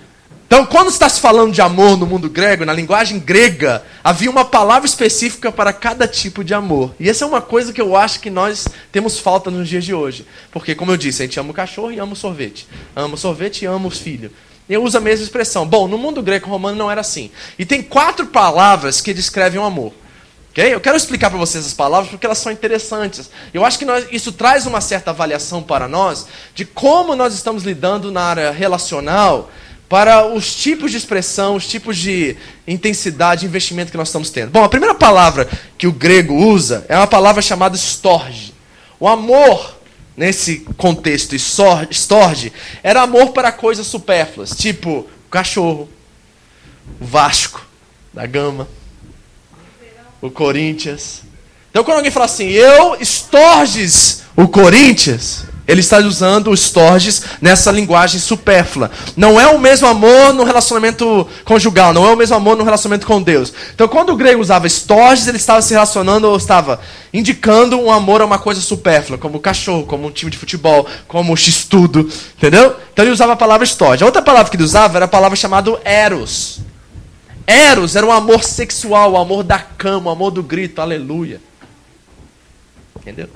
[0.49, 4.43] Então, quando está se falando de amor no mundo grego, na linguagem grega, havia uma
[4.43, 6.91] palavra específica para cada tipo de amor.
[6.99, 9.93] E essa é uma coisa que eu acho que nós temos falta nos dias de
[9.93, 10.25] hoje.
[10.51, 12.67] Porque, como eu disse, a gente ama o cachorro e ama o sorvete.
[12.95, 14.31] Ama o sorvete e ama os filhos.
[14.67, 15.67] Eu uso a mesma expressão.
[15.67, 17.29] Bom, no mundo greco-romano não era assim.
[17.59, 19.93] E tem quatro palavras que descrevem o amor.
[20.49, 20.73] Okay?
[20.73, 23.29] Eu quero explicar para vocês as palavras porque elas são interessantes.
[23.53, 27.61] Eu acho que nós, isso traz uma certa avaliação para nós de como nós estamos
[27.61, 29.51] lidando na área relacional
[29.89, 34.51] para os tipos de expressão, os tipos de intensidade, de investimento que nós estamos tendo.
[34.51, 35.49] Bom, a primeira palavra
[35.79, 38.53] que o grego usa é uma palavra chamada storge.
[38.99, 39.79] O amor,
[40.15, 45.89] nesse contexto storge, era amor para coisas supérfluas, tipo o cachorro,
[47.01, 47.65] o Vasco
[48.13, 48.67] da Gama,
[50.21, 51.23] o Corinthians.
[51.71, 57.71] Então, quando alguém fala assim, eu estorges o Corinthians, ele está usando os torges nessa
[57.71, 58.89] linguagem supérflua.
[59.15, 63.05] Não é o mesmo amor no relacionamento conjugal, não é o mesmo amor no relacionamento
[63.05, 63.53] com Deus.
[63.75, 66.79] Então, quando o grego usava estorges, ele estava se relacionando ou estava
[67.13, 70.87] indicando um amor a uma coisa supérflua, como o cachorro, como um time de futebol,
[71.07, 72.75] como o x-tudo, entendeu?
[72.91, 74.01] Então ele usava a palavra estorge.
[74.01, 76.61] A outra palavra que ele usava era a palavra chamada eros.
[77.45, 81.39] Eros era um amor sexual, o amor da cama, o amor do grito, aleluia.
[82.99, 83.29] Entendeu?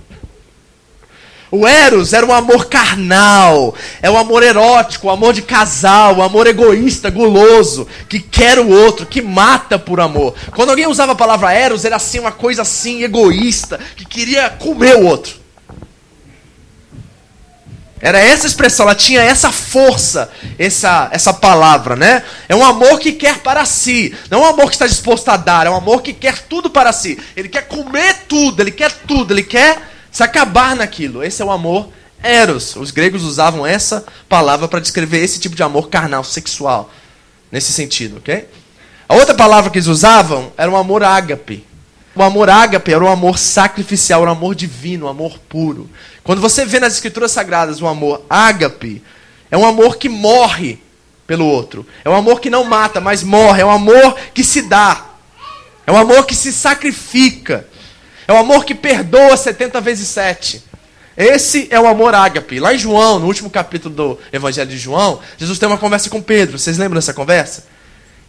[1.55, 6.23] O Eros era um amor carnal, é um amor erótico, um amor de casal, um
[6.23, 10.33] amor egoísta, guloso, que quer o outro, que mata por amor.
[10.55, 14.95] Quando alguém usava a palavra Eros, era assim uma coisa assim egoísta, que queria comer
[14.95, 15.35] o outro.
[18.01, 22.23] Era essa expressão, ela tinha essa força, essa, essa palavra, né?
[22.49, 25.37] É um amor que quer para si, não é um amor que está disposto a
[25.37, 27.19] dar, é um amor que quer tudo para si.
[27.35, 31.23] Ele quer comer tudo, ele quer tudo, ele quer se acabar naquilo.
[31.23, 31.89] Esse é o amor
[32.21, 32.75] eros.
[32.75, 36.89] Os gregos usavam essa palavra para descrever esse tipo de amor carnal, sexual.
[37.51, 38.47] Nesse sentido, ok?
[39.09, 41.65] A outra palavra que eles usavam era o amor ágape.
[42.15, 45.89] O amor ágape era o amor sacrificial, era o amor divino, o amor puro.
[46.23, 49.03] Quando você vê nas escrituras sagradas o amor ágape,
[49.49, 50.79] é um amor que morre
[51.25, 51.85] pelo outro.
[52.05, 53.61] É um amor que não mata, mas morre.
[53.61, 55.07] É um amor que se dá.
[55.87, 57.67] É um amor que se sacrifica.
[58.27, 60.63] É o amor que perdoa 70 vezes 7.
[61.15, 62.59] Esse é o amor ágape.
[62.59, 66.21] Lá em João, no último capítulo do Evangelho de João, Jesus tem uma conversa com
[66.21, 66.57] Pedro.
[66.57, 67.65] Vocês lembram dessa conversa?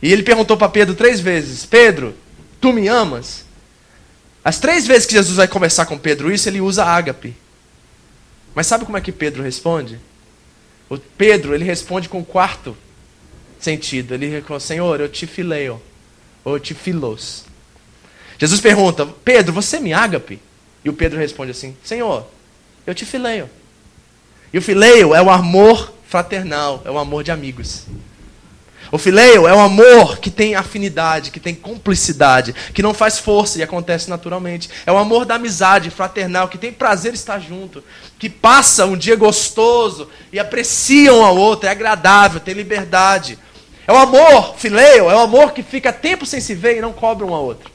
[0.03, 2.15] E ele perguntou para Pedro três vezes: Pedro,
[2.61, 3.45] tu me amas?
[4.45, 7.35] As três vezes que Jesus vai conversar com Pedro isso, ele usa ágape.
[8.55, 9.99] Mas sabe como é que Pedro responde?
[10.91, 12.77] O Pedro, ele responde com o quarto
[13.59, 14.13] sentido.
[14.13, 15.81] Ele responde, Senhor, eu te fileio.
[16.45, 17.47] Ou eu te filos.
[18.39, 20.41] Jesus pergunta: Pedro, você me ágape?
[20.85, 22.27] E o Pedro responde assim: Senhor,
[22.87, 23.49] eu te fileio.
[24.53, 27.87] E o fileio é o amor fraternal, é o amor de amigos.
[28.93, 33.59] O fileio é o amor que tem afinidade, que tem cumplicidade, que não faz força
[33.59, 34.71] e acontece naturalmente.
[34.87, 37.83] É o amor da amizade fraternal, que tem prazer estar junto,
[38.19, 43.37] que passa um dia gostoso e aprecia um ao outro, é agradável, tem liberdade.
[43.85, 46.93] É o amor, fileio, é o amor que fica tempo sem se ver e não
[46.93, 47.74] cobra um ao outro.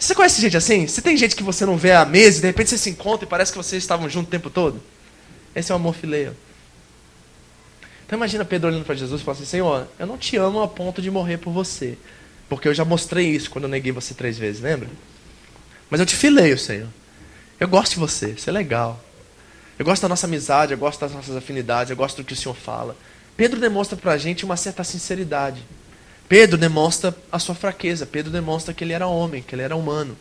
[0.00, 0.86] Você conhece gente assim?
[0.86, 3.28] Você tem gente que você não vê há meses, de repente você se encontra e
[3.28, 4.80] parece que vocês estavam juntos o tempo todo?
[5.54, 6.34] Esse é o amor fileio.
[8.06, 10.68] Então imagina Pedro olhando para Jesus e falando assim, Senhor, eu não te amo a
[10.68, 11.98] ponto de morrer por você.
[12.48, 14.88] Porque eu já mostrei isso quando eu neguei você três vezes, lembra?
[15.90, 16.88] Mas eu te fileio, Senhor.
[17.60, 19.04] Eu gosto de você, você é legal.
[19.78, 22.36] Eu gosto da nossa amizade, eu gosto das nossas afinidades, eu gosto do que o
[22.36, 22.96] Senhor fala.
[23.36, 25.62] Pedro demonstra para a gente uma certa sinceridade.
[26.30, 28.06] Pedro demonstra a sua fraqueza.
[28.06, 30.16] Pedro demonstra que ele era homem, que ele era humano.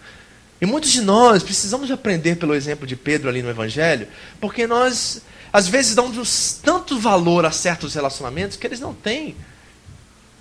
[0.59, 4.07] E muitos de nós precisamos aprender pelo exemplo de Pedro ali no Evangelho,
[4.41, 5.21] porque nós,
[5.53, 9.35] às vezes, damos tanto valor a certos relacionamentos que eles não têm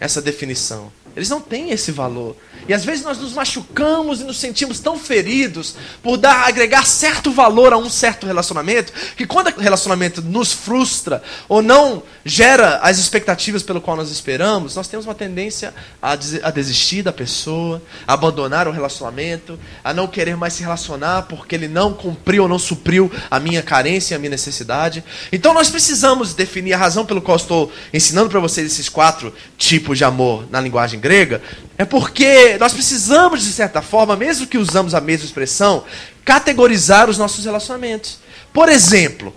[0.00, 0.92] essa definição.
[1.18, 2.36] Eles não têm esse valor.
[2.68, 7.32] E às vezes nós nos machucamos e nos sentimos tão feridos por dar, agregar certo
[7.32, 12.98] valor a um certo relacionamento, que quando o relacionamento nos frustra ou não gera as
[12.98, 18.12] expectativas pelo qual nós esperamos, nós temos uma tendência a, a desistir da pessoa, a
[18.12, 22.58] abandonar o relacionamento, a não querer mais se relacionar porque ele não cumpriu ou não
[22.58, 25.02] supriu a minha carência e a minha necessidade.
[25.32, 29.87] Então nós precisamos definir a razão pelo qual estou ensinando para vocês esses quatro tipos
[29.94, 31.42] de amor na linguagem grega,
[31.76, 35.84] é porque nós precisamos, de certa forma, mesmo que usamos a mesma expressão,
[36.24, 38.18] categorizar os nossos relacionamentos.
[38.52, 39.34] Por exemplo,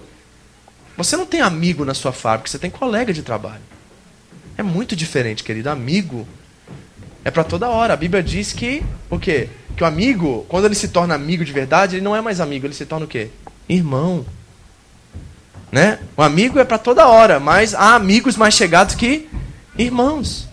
[0.98, 3.62] você não tem amigo na sua fábrica, você tem colega de trabalho.
[4.58, 5.70] É muito diferente, querido.
[5.70, 6.28] Amigo
[7.24, 7.94] é para toda hora.
[7.94, 9.50] A Bíblia diz que o quê?
[9.76, 12.66] Que o amigo, quando ele se torna amigo de verdade, ele não é mais amigo,
[12.66, 13.30] ele se torna o quê?
[13.70, 14.26] Irmão.
[15.72, 16.00] Né?
[16.18, 19.30] O amigo é para toda hora, mas há amigos mais chegados que
[19.78, 20.48] irmãos.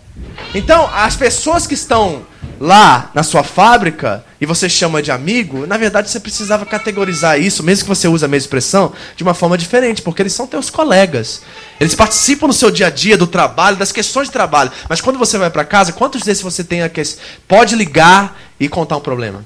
[0.53, 2.25] Então, as pessoas que estão
[2.59, 7.63] lá na sua fábrica e você chama de amigo, na verdade você precisava categorizar isso,
[7.63, 10.69] mesmo que você use a mesma expressão, de uma forma diferente, porque eles são teus
[10.69, 11.41] colegas.
[11.79, 14.71] Eles participam no seu dia a dia do trabalho, das questões de trabalho.
[14.89, 17.01] Mas quando você vai para casa, quantos desses você tem aqui?
[17.47, 19.45] Pode ligar e contar um problema?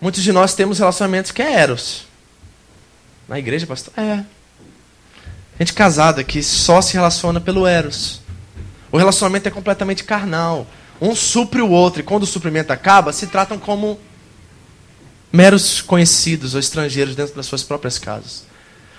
[0.00, 2.06] Muitos de nós temos relacionamentos que é eros.
[3.28, 3.92] Na igreja, pastor?
[3.96, 4.24] É.
[5.58, 8.19] Gente casada que só se relaciona pelo eros.
[8.92, 10.66] O relacionamento é completamente carnal.
[11.00, 13.98] Um supre o outro, e quando o suprimento acaba, se tratam como
[15.32, 18.44] meros conhecidos ou estrangeiros dentro das suas próprias casas.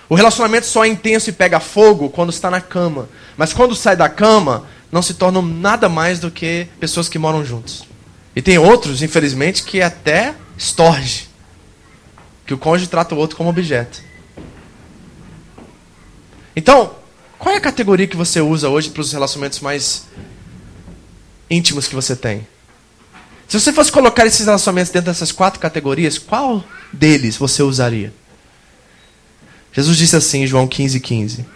[0.08, 3.08] O relacionamento só é intenso e pega fogo quando está na cama.
[3.36, 7.44] Mas quando sai da cama, não se tornam nada mais do que pessoas que moram
[7.44, 7.84] juntos.
[8.34, 11.28] E tem outros, infelizmente, que até estorge.
[12.44, 14.02] Que o cônjuge trata o outro como objeto.
[16.54, 16.94] Então,
[17.42, 20.04] qual é a categoria que você usa hoje para os relacionamentos mais
[21.50, 22.46] íntimos que você tem?
[23.48, 28.14] Se você fosse colocar esses relacionamentos dentro dessas quatro categorias, qual deles você usaria?
[29.72, 31.46] Jesus disse assim em João 15,15: 15,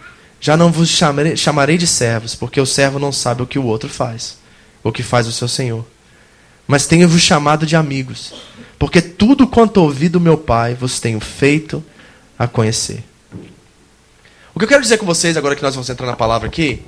[0.41, 3.63] Já não vos chamarei, chamarei de servos, porque o servo não sabe o que o
[3.63, 4.39] outro faz,
[4.83, 5.85] o que faz o seu senhor.
[6.67, 8.33] Mas tenho-vos chamado de amigos,
[8.77, 11.81] porque tudo quanto ouvi do meu Pai vos tenho feito
[12.37, 13.05] a conhecer.
[14.57, 16.81] O que eu quero dizer com vocês, agora que nós vamos entrar na palavra aqui,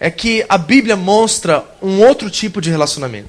[0.00, 3.28] é que a Bíblia mostra um outro tipo de relacionamento.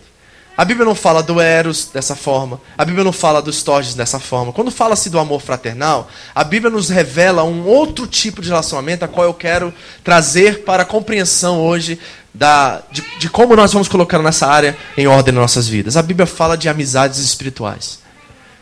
[0.55, 2.61] A Bíblia não fala do Eros dessa forma.
[2.77, 4.53] A Bíblia não fala dos Torges dessa forma.
[4.53, 9.07] Quando fala-se do amor fraternal, a Bíblia nos revela um outro tipo de relacionamento a
[9.09, 11.99] qual eu quero trazer para a compreensão hoje
[12.33, 15.97] da, de, de como nós vamos colocar nessa área em ordem nas nossas vidas.
[15.97, 17.99] A Bíblia fala de amizades espirituais.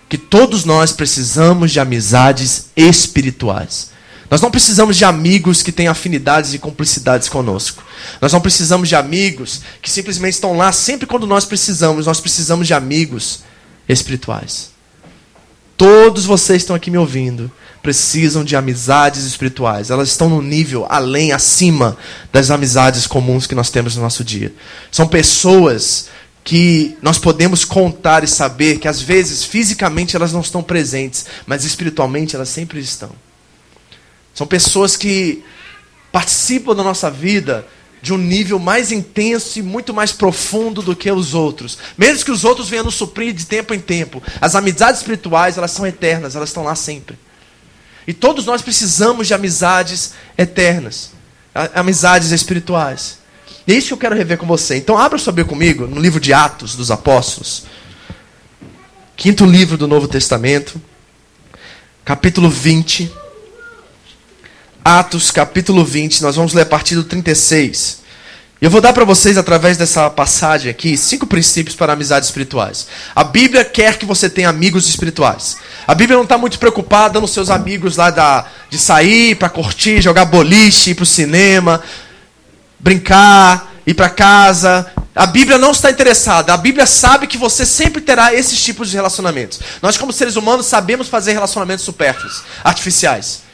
[0.10, 3.91] Que todos nós precisamos de amizades espirituais.
[4.32, 7.84] Nós não precisamos de amigos que têm afinidades e cumplicidades conosco.
[8.22, 12.06] Nós não precisamos de amigos que simplesmente estão lá sempre quando nós precisamos.
[12.08, 13.44] Nós precisamos de amigos
[13.88, 14.72] espirituais.
[15.76, 19.90] Todos vocês estão aqui me ouvindo precisam de amizades espirituais.
[19.90, 21.98] Elas estão no nível além, acima
[22.32, 24.54] das amizades comuns que nós temos no nosso dia.
[24.92, 26.08] São pessoas
[26.44, 31.66] que nós podemos contar e saber que às vezes fisicamente elas não estão presentes, mas
[31.66, 33.10] espiritualmente elas sempre estão.
[34.34, 35.44] São pessoas que
[36.12, 37.68] participam da nossa vida
[38.02, 41.78] de um nível mais intenso e muito mais profundo do que os outros.
[41.98, 45.72] Mesmo que os outros venham nos suprir de tempo em tempo, as amizades espirituais, elas
[45.72, 47.18] são eternas, elas estão lá sempre.
[48.08, 51.12] E todos nós precisamos de amizades eternas,
[51.76, 53.20] amizades espirituais.
[53.68, 54.78] E é isso que eu quero rever com você.
[54.78, 57.66] Então abra sua Bíblia comigo no livro de Atos dos Apóstolos.
[59.16, 60.82] Quinto livro do Novo Testamento,
[62.04, 63.21] capítulo 20.
[64.84, 68.02] Atos capítulo 20, nós vamos ler a partir do 36.
[68.60, 72.88] E eu vou dar para vocês, através dessa passagem aqui, cinco princípios para amizades espirituais.
[73.16, 75.58] A Bíblia quer que você tenha amigos espirituais.
[75.88, 80.02] A Bíblia não está muito preocupada nos seus amigos lá da, de sair para curtir,
[80.02, 81.82] jogar boliche, ir para o cinema,
[82.80, 84.92] brincar, ir para casa.
[85.16, 86.54] A Bíblia não está interessada.
[86.54, 89.60] A Bíblia sabe que você sempre terá esses tipos de relacionamentos.
[89.80, 93.51] Nós, como seres humanos, sabemos fazer relacionamentos supérfluos, artificiais.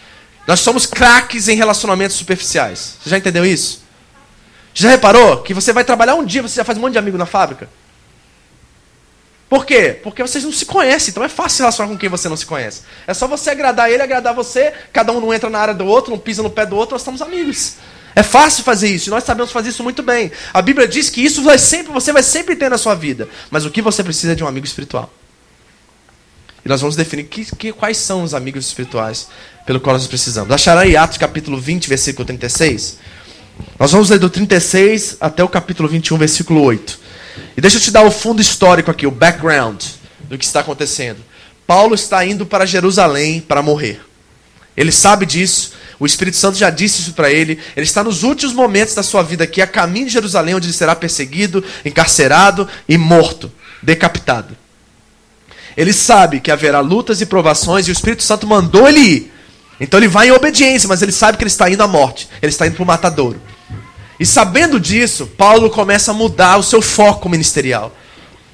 [0.47, 2.95] Nós somos craques em relacionamentos superficiais.
[3.03, 3.83] Você já entendeu isso?
[4.73, 7.17] Já reparou que você vai trabalhar um dia, você já faz um monte de amigo
[7.17, 7.67] na fábrica?
[9.49, 9.99] Por quê?
[10.03, 12.81] Porque vocês não se conhecem, então é fácil relacionar com quem você não se conhece.
[13.05, 16.11] É só você agradar ele, agradar você, cada um não entra na área do outro,
[16.11, 17.75] não pisa no pé do outro, nós somos amigos.
[18.15, 20.31] É fácil fazer isso, e nós sabemos fazer isso muito bem.
[20.53, 23.27] A Bíblia diz que isso vai sempre, você vai sempre ter na sua vida.
[23.49, 25.11] Mas o que você precisa é de um amigo espiritual.
[26.67, 29.29] E nós vamos definir que, que, quais são os amigos espirituais
[29.65, 30.51] pelo qual nós precisamos.
[30.51, 32.97] Achará em Atos capítulo 20, versículo 36.
[33.79, 36.99] Nós vamos ler do 36 até o capítulo 21, versículo 8.
[37.55, 39.81] E deixa eu te dar o fundo histórico aqui, o background
[40.23, 41.19] do que está acontecendo.
[41.65, 44.01] Paulo está indo para Jerusalém para morrer.
[44.75, 47.57] Ele sabe disso, o Espírito Santo já disse isso para ele.
[47.77, 50.73] Ele está nos últimos momentos da sua vida aqui, a caminho de Jerusalém, onde ele
[50.73, 53.49] será perseguido, encarcerado e morto,
[53.81, 54.66] decapitado.
[55.77, 59.33] Ele sabe que haverá lutas e provações e o Espírito Santo mandou ele ir.
[59.79, 62.27] Então ele vai em obediência, mas ele sabe que ele está indo à morte.
[62.41, 63.39] Ele está indo para o matadouro.
[64.19, 67.95] E sabendo disso, Paulo começa a mudar o seu foco ministerial.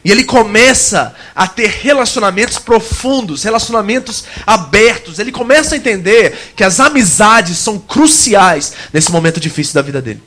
[0.03, 5.17] E ele começa a ter relacionamentos profundos, relacionamentos abertos.
[5.17, 10.21] Ele começa a entender que as amizades são cruciais nesse momento difícil da vida dele.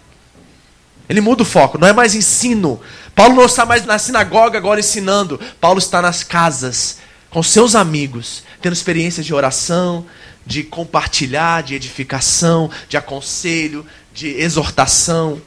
[1.09, 2.81] Ele muda o foco, não é mais ensino.
[3.15, 5.41] Paulo não está mais na sinagoga agora ensinando.
[5.61, 6.99] Paulo está nas casas,
[7.31, 10.05] com seus amigos, tendo experiências de oração,
[10.45, 15.41] de compartilhar, de edificação, de aconselho, de exortação.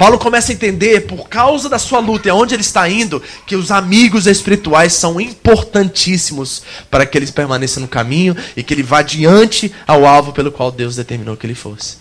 [0.00, 3.54] Paulo começa a entender, por causa da sua luta e aonde ele está indo, que
[3.54, 9.02] os amigos espirituais são importantíssimos para que ele permaneça no caminho e que ele vá
[9.02, 11.98] diante ao alvo pelo qual Deus determinou que ele fosse.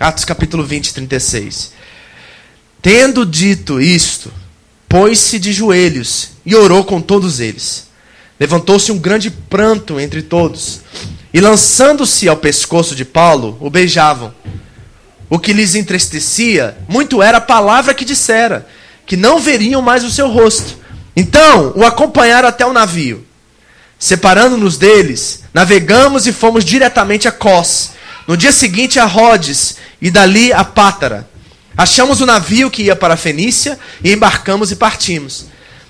[0.00, 1.72] Atos capítulo 20, 36.
[2.80, 4.32] Tendo dito isto,
[4.88, 7.86] pôs-se de joelhos e orou com todos eles.
[8.40, 10.80] Levantou-se um grande pranto entre todos,
[11.34, 14.34] e lançando-se ao pescoço de Paulo, o beijavam.
[15.28, 18.66] O que lhes entristecia muito era a palavra que dissera,
[19.04, 20.78] que não veriam mais o seu rosto.
[21.14, 23.26] Então o acompanharam até o navio.
[23.98, 27.99] Separando-nos deles, navegamos e fomos diretamente a Cós.
[28.30, 31.28] No dia seguinte a Rhodes e dali a Pátara.
[31.76, 35.46] Achamos o navio que ia para a Fenícia e embarcamos e partimos.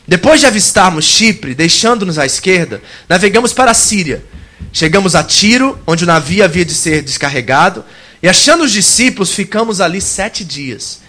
[0.09, 4.25] Depois de avistarmos Chipre, deixando-nos à esquerda, navegamos para a Síria.
[4.73, 7.85] Chegamos a Tiro, onde o navio havia de ser descarregado,
[8.23, 11.01] e achando os discípulos, ficamos ali sete dias.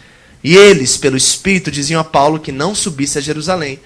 [0.44, 3.80] E eles, pelo Espírito, diziam a Paulo que não subisse a Jerusalém.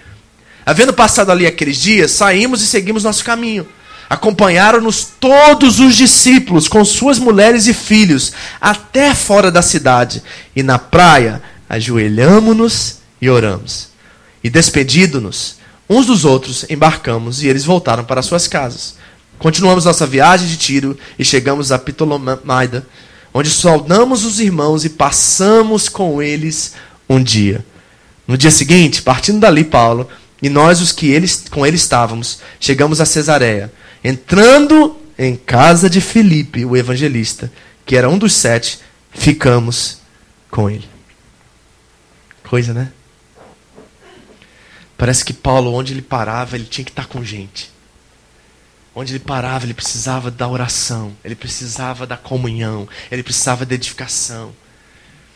[0.65, 3.67] Havendo passado ali aqueles dias, saímos e seguimos nosso caminho.
[4.09, 10.21] Acompanharam-nos todos os discípulos, com suas mulheres e filhos, até fora da cidade.
[10.55, 13.89] E na praia, ajoelhamos-nos e oramos.
[14.43, 15.57] E despedindo-nos
[15.89, 18.95] uns dos outros, embarcamos e eles voltaram para suas casas.
[19.37, 22.85] Continuamos nossa viagem de tiro e chegamos a Ptolemaida,
[23.33, 26.73] onde saudamos os irmãos e passamos com eles
[27.09, 27.65] um dia.
[28.27, 30.07] No dia seguinte, partindo dali, Paulo,
[30.41, 33.71] e nós, os que eles, com ele estávamos, chegamos a Cesareia.
[34.07, 37.51] Entrando em casa de Filipe, o evangelista,
[37.83, 38.79] que era um dos sete,
[39.09, 39.97] ficamos
[40.51, 40.87] com ele.
[42.47, 42.91] Coisa, né?
[44.95, 47.71] Parece que Paulo, onde ele parava, ele tinha que estar com gente.
[48.93, 54.53] Onde ele parava, ele precisava da oração, ele precisava da comunhão, ele precisava da edificação.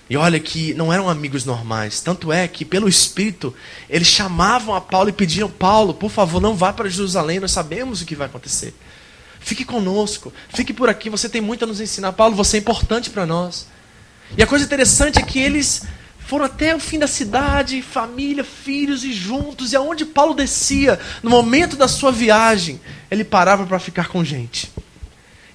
[0.10, 2.02] E olha que não eram amigos normais.
[2.02, 3.54] Tanto é que, pelo Espírito,
[3.88, 8.02] eles chamavam a Paulo e pediam: Paulo, por favor, não vá para Jerusalém, nós sabemos
[8.02, 8.74] o que vai acontecer.
[9.40, 12.14] Fique conosco, fique por aqui, você tem muito a nos ensinar.
[12.14, 13.68] Paulo, você é importante para nós.
[14.36, 15.84] E a coisa interessante é que eles
[16.20, 19.74] foram até o fim da cidade, família, filhos e juntos.
[19.74, 24.72] E aonde Paulo descia, no momento da sua viagem, ele parava para ficar com gente.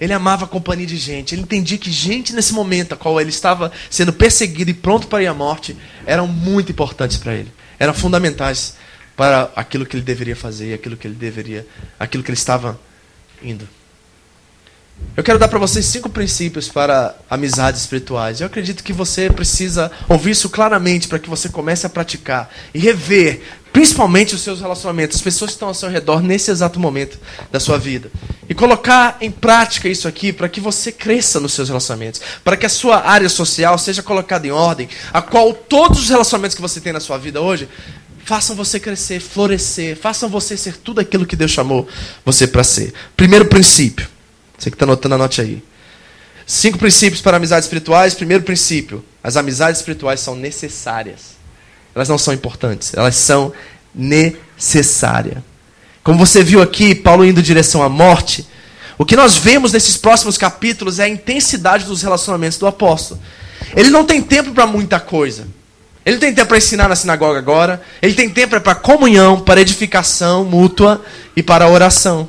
[0.00, 1.34] Ele amava a companhia de gente.
[1.34, 5.22] Ele entendia que gente nesse momento, a qual ele estava sendo perseguido e pronto para
[5.22, 7.52] ir à morte, eram muito importantes para ele.
[7.78, 8.76] Eram fundamentais
[9.16, 11.66] para aquilo que ele deveria fazer, aquilo que ele deveria,
[11.98, 12.78] aquilo que ele estava
[13.42, 13.68] indo.
[15.16, 18.40] Eu quero dar para vocês cinco princípios para amizades espirituais.
[18.40, 22.80] Eu acredito que você precisa ouvir isso claramente para que você comece a praticar e
[22.80, 23.40] rever,
[23.72, 27.16] principalmente os seus relacionamentos, as pessoas que estão ao seu redor nesse exato momento
[27.52, 28.10] da sua vida.
[28.48, 32.66] E colocar em prática isso aqui para que você cresça nos seus relacionamentos, para que
[32.66, 36.80] a sua área social seja colocada em ordem, a qual todos os relacionamentos que você
[36.80, 37.68] tem na sua vida hoje
[38.24, 41.86] façam você crescer, florescer, façam você ser tudo aquilo que Deus chamou
[42.24, 42.92] você para ser.
[43.16, 44.12] Primeiro princípio
[44.64, 45.62] você que está anotando, anote aí.
[46.46, 48.14] Cinco princípios para amizades espirituais.
[48.14, 51.34] Primeiro princípio: as amizades espirituais são necessárias.
[51.94, 53.52] Elas não são importantes, elas são
[53.94, 55.38] necessárias.
[56.02, 58.46] Como você viu aqui, Paulo indo em direção à morte,
[58.98, 63.20] o que nós vemos nesses próximos capítulos é a intensidade dos relacionamentos do apóstolo.
[63.76, 65.46] Ele não tem tempo para muita coisa.
[66.04, 67.80] Ele tem tempo para ensinar na sinagoga agora.
[68.02, 71.02] Ele tem tempo para comunhão, para edificação mútua
[71.34, 72.28] e para oração.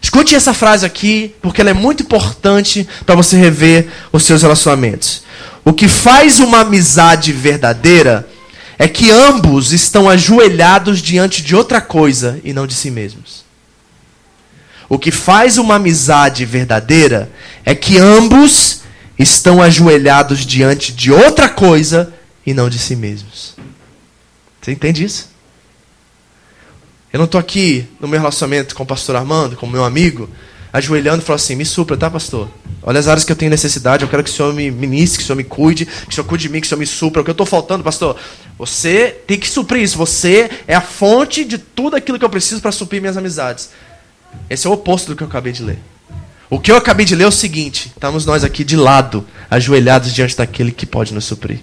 [0.00, 5.22] Escute essa frase aqui, porque ela é muito importante para você rever os seus relacionamentos.
[5.64, 8.28] O que faz uma amizade verdadeira
[8.78, 13.44] é que ambos estão ajoelhados diante de outra coisa e não de si mesmos.
[14.88, 17.30] O que faz uma amizade verdadeira
[17.64, 18.82] é que ambos
[19.18, 22.14] estão ajoelhados diante de outra coisa
[22.46, 23.54] e não de si mesmos.
[24.62, 25.28] Você entende isso?
[27.12, 30.28] Eu não estou aqui no meu relacionamento com o pastor Armando, com o meu amigo,
[30.72, 32.48] ajoelhando e falando assim: me supra, tá, pastor?
[32.82, 35.24] Olha as áreas que eu tenho necessidade, eu quero que o Senhor me ministre, que
[35.24, 37.22] o Senhor me cuide, que o Senhor cuide de mim, que o Senhor me supra.
[37.22, 38.16] O que eu estou faltando, pastor?
[38.58, 39.96] Você tem que suprir isso.
[39.96, 43.70] Você é a fonte de tudo aquilo que eu preciso para suprir minhas amizades.
[44.50, 45.78] Esse é o oposto do que eu acabei de ler.
[46.50, 50.12] O que eu acabei de ler é o seguinte: estamos nós aqui de lado, ajoelhados
[50.12, 51.60] diante daquele que pode nos suprir.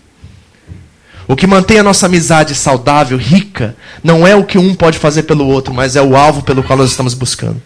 [1.27, 5.23] O que mantém a nossa amizade saudável, rica, não é o que um pode fazer
[5.23, 7.61] pelo outro, mas é o alvo pelo qual nós estamos buscando.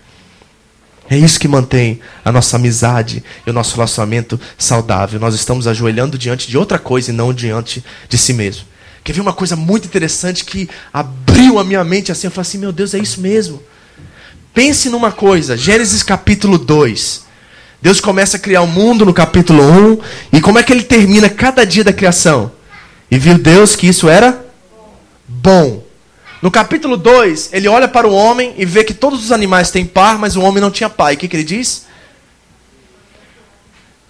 [1.10, 5.20] É isso que mantém a nossa amizade e o nosso relacionamento saudável.
[5.20, 8.64] Nós estamos ajoelhando diante de outra coisa e não diante de si mesmo.
[9.03, 12.28] Quer ver uma coisa muito interessante que abriu a minha mente assim?
[12.28, 13.62] Eu falei assim: meu Deus, é isso mesmo.
[14.53, 17.24] Pense numa coisa, Gênesis capítulo 2.
[17.82, 19.99] Deus começa a criar o mundo no capítulo 1.
[20.34, 22.51] E como é que ele termina cada dia da criação?
[23.12, 24.45] E viu Deus que isso era
[25.28, 25.84] bom.
[26.41, 29.86] No capítulo 2, ele olha para o homem e vê que todos os animais têm
[29.86, 31.16] par, mas o homem não tinha pai.
[31.16, 31.86] O que, que ele diz?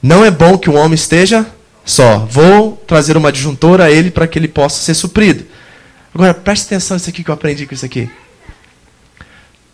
[0.02, 1.46] Não é bom que o homem esteja
[1.84, 2.20] só.
[2.20, 5.46] Vou trazer uma adjuntora a ele para que ele possa ser suprido.
[6.14, 8.10] Agora, preste atenção nisso aqui que eu aprendi com isso aqui.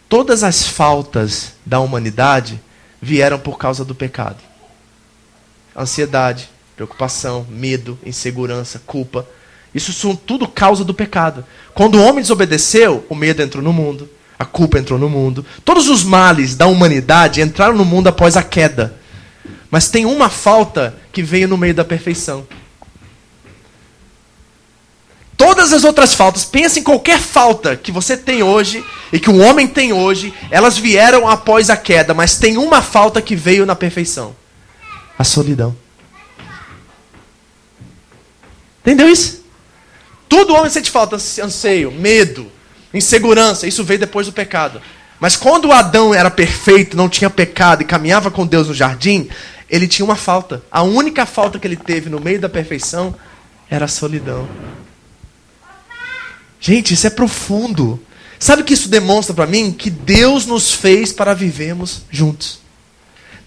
[0.07, 2.61] Todas as faltas da humanidade
[3.01, 4.38] vieram por causa do pecado.
[5.76, 9.28] Ansiedade, preocupação, medo, insegurança, culpa.
[9.73, 11.45] Isso são tudo causa do pecado.
[11.73, 15.45] Quando o homem desobedeceu, o medo entrou no mundo, a culpa entrou no mundo.
[15.63, 18.95] Todos os males da humanidade entraram no mundo após a queda.
[19.69, 22.47] Mas tem uma falta que veio no meio da perfeição.
[25.38, 29.39] Todas as outras faltas, pense em qualquer falta que você tem hoje e que o
[29.39, 33.76] homem tem hoje, elas vieram após a queda, mas tem uma falta que veio na
[33.76, 34.34] perfeição:
[35.19, 35.76] a solidão.
[38.86, 39.44] Entendeu isso?
[40.30, 42.52] Tudo homem sente falta, anseio, medo,
[42.94, 43.66] insegurança.
[43.66, 44.80] Isso veio depois do pecado.
[45.20, 49.28] Mas quando Adão era perfeito, não tinha pecado e caminhava com Deus no jardim,
[49.70, 50.64] ele tinha uma falta.
[50.72, 53.16] A única falta que ele teve no meio da perfeição
[53.70, 54.48] era a solidão.
[56.60, 58.00] Gente, isso é profundo.
[58.38, 59.72] Sabe o que isso demonstra para mim?
[59.72, 62.64] Que Deus nos fez para vivermos juntos.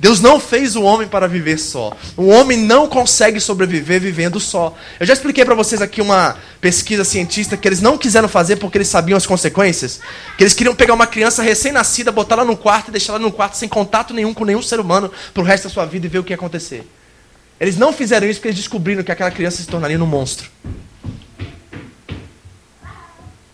[0.01, 1.97] Deus não fez o homem para viver só.
[2.17, 4.77] O homem não consegue sobreviver vivendo só.
[5.01, 8.79] Eu já expliquei para vocês aqui uma pesquisa cientista que eles não quiseram fazer porque
[8.79, 9.99] eles sabiam as consequências.
[10.37, 13.33] Que eles queriam pegar uma criança recém-nascida, botar ela no quarto e deixar ela no
[13.33, 16.21] quarto sem contato nenhum com nenhum ser humano pro resto da sua vida e ver
[16.21, 16.87] o que ia acontecer.
[17.59, 20.49] Eles não fizeram isso porque eles descobriram que aquela criança se tornaria um monstro.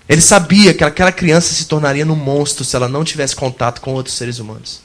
[0.07, 3.95] Ele sabia que aquela criança se tornaria um monstro se ela não tivesse contato com
[3.95, 4.84] outros seres humanos.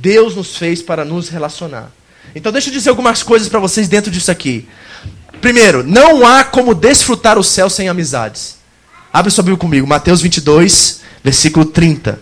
[0.00, 1.90] Deus nos fez para nos relacionar.
[2.34, 4.66] Então deixa eu dizer algumas coisas para vocês dentro disso aqui.
[5.40, 8.56] Primeiro, não há como desfrutar o céu sem amizades.
[9.12, 12.18] Abre sua Bíblia comigo, Mateus 22, versículo 30.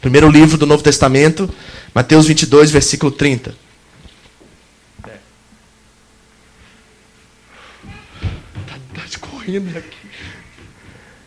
[0.00, 1.52] Primeiro livro do Novo Testamento,
[1.94, 3.54] Mateus 22, versículo 30.
[5.02, 5.10] Tá,
[8.94, 9.96] tá correndo aqui.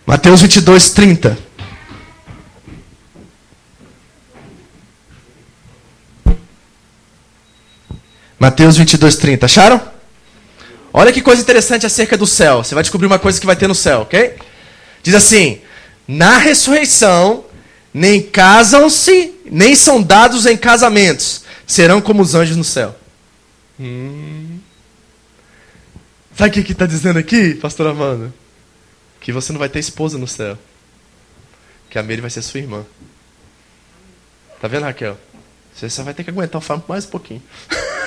[0.05, 1.46] Mateus 22, 30.
[8.39, 9.45] Mateus 22, 30.
[9.45, 9.81] Acharam?
[10.93, 12.63] Olha que coisa interessante acerca do céu.
[12.63, 14.35] Você vai descobrir uma coisa que vai ter no céu, ok?
[15.03, 15.61] Diz assim:
[16.07, 17.45] Na ressurreição,
[17.93, 21.43] nem casam-se, nem são dados em casamentos.
[21.65, 22.95] Serão como os anjos no céu.
[23.79, 24.59] Hum.
[26.35, 28.31] Sabe o que está dizendo aqui, pastor Amanda?
[29.19, 30.57] Que você não vai ter esposa no céu.
[31.89, 32.85] Que a Mary vai ser sua irmã.
[34.61, 35.17] Tá vendo, Raquel?
[35.73, 37.41] Você só vai ter que aguentar o farm mais um pouquinho.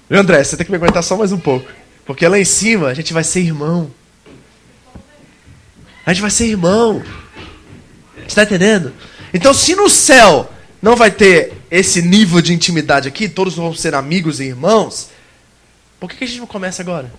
[0.17, 0.43] André?
[0.43, 1.69] Você tem que me aguentar só mais um pouco.
[2.05, 3.91] Porque lá em cima a gente vai ser irmão.
[6.05, 7.01] A gente vai ser irmão.
[8.15, 8.93] Você está entendendo?
[9.33, 10.51] Então, se no céu
[10.81, 15.09] não vai ter esse nível de intimidade aqui, todos vão ser amigos e irmãos,
[15.99, 17.11] por que, que a gente não começa agora?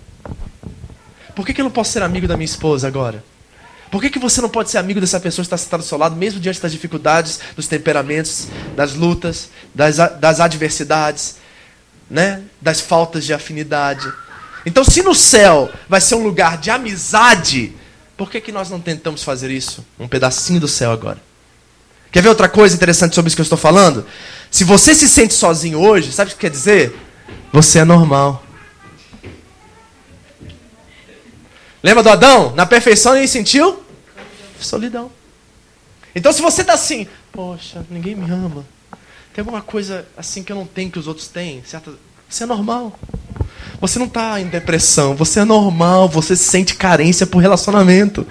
[1.35, 3.23] Por que, que eu não posso ser amigo da minha esposa agora?
[3.89, 5.97] Por que, que você não pode ser amigo dessa pessoa que está sentada ao seu
[5.97, 11.37] lado, mesmo diante das dificuldades, dos temperamentos, das lutas, das, das adversidades?
[12.09, 14.11] Né, das faltas de afinidade.
[14.65, 17.73] Então, se no céu vai ser um lugar de amizade,
[18.15, 19.85] por que, que nós não tentamos fazer isso?
[19.99, 21.21] Um pedacinho do céu agora.
[22.11, 24.05] Quer ver outra coisa interessante sobre isso que eu estou falando?
[24.51, 26.95] Se você se sente sozinho hoje, sabe o que quer dizer?
[27.51, 28.43] Você é normal.
[31.81, 32.53] Lembra do Adão?
[32.55, 33.83] Na perfeição ele sentiu
[34.59, 35.11] solidão.
[36.15, 38.65] Então, se você está assim, poxa, ninguém me ama,
[39.33, 41.91] tem alguma coisa assim que eu não tenho que os outros têm, certa...
[42.29, 42.97] Você é normal.
[43.81, 48.25] Você não está em depressão, você é normal, você sente carência por relacionamento.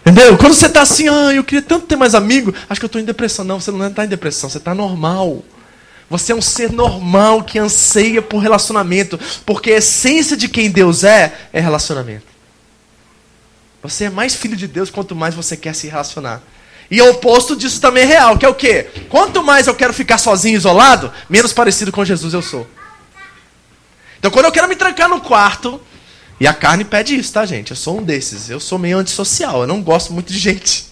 [0.00, 0.36] Entendeu?
[0.36, 3.00] Quando você está assim, ah, eu queria tanto ter mais amigo, acho que eu estou
[3.00, 3.44] em depressão.
[3.44, 5.42] Não, você não está em depressão, você está normal.
[6.10, 11.02] Você é um ser normal que anseia por relacionamento, porque a essência de quem Deus
[11.02, 12.26] é é relacionamento.
[13.82, 16.42] Você é mais filho de Deus quanto mais você quer se relacionar.
[16.90, 18.88] E o oposto disso também é real, que é o quê?
[19.08, 22.66] Quanto mais eu quero ficar sozinho, isolado, menos parecido com Jesus eu sou.
[24.18, 25.80] Então quando eu quero me trancar no quarto,
[26.40, 27.70] e a carne pede isso, tá, gente?
[27.70, 28.50] Eu sou um desses.
[28.50, 30.86] Eu sou meio antissocial, eu não gosto muito de gente.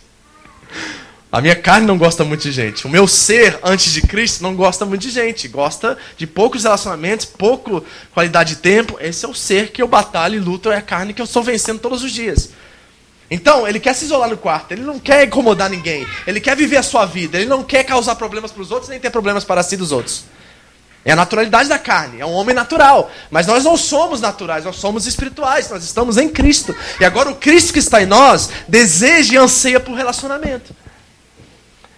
[1.30, 2.86] A minha carne não gosta muito de gente.
[2.86, 5.48] O meu ser, antes de Cristo, não gosta muito de gente.
[5.48, 7.82] Gosta de poucos relacionamentos, pouco
[8.12, 8.98] qualidade de tempo.
[9.00, 11.42] Esse é o ser que eu batalho e luto, é a carne que eu estou
[11.42, 12.50] vencendo todos os dias.
[13.32, 16.76] Então, ele quer se isolar no quarto, ele não quer incomodar ninguém, ele quer viver
[16.76, 19.62] a sua vida, ele não quer causar problemas para os outros, nem ter problemas para
[19.62, 20.26] si dos outros.
[21.02, 23.10] É a naturalidade da carne, é um homem natural.
[23.30, 26.76] Mas nós não somos naturais, nós somos espirituais, nós estamos em Cristo.
[27.00, 30.76] E agora o Cristo que está em nós deseja e anseia por relacionamento.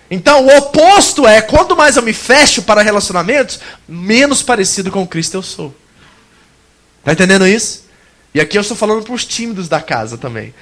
[0.08, 3.58] Então, o oposto é, quanto mais eu me fecho para relacionamentos,
[3.88, 5.74] menos parecido com Cristo eu sou.
[7.00, 7.86] Está entendendo isso?
[8.32, 10.54] E aqui eu estou falando para os tímidos da casa também.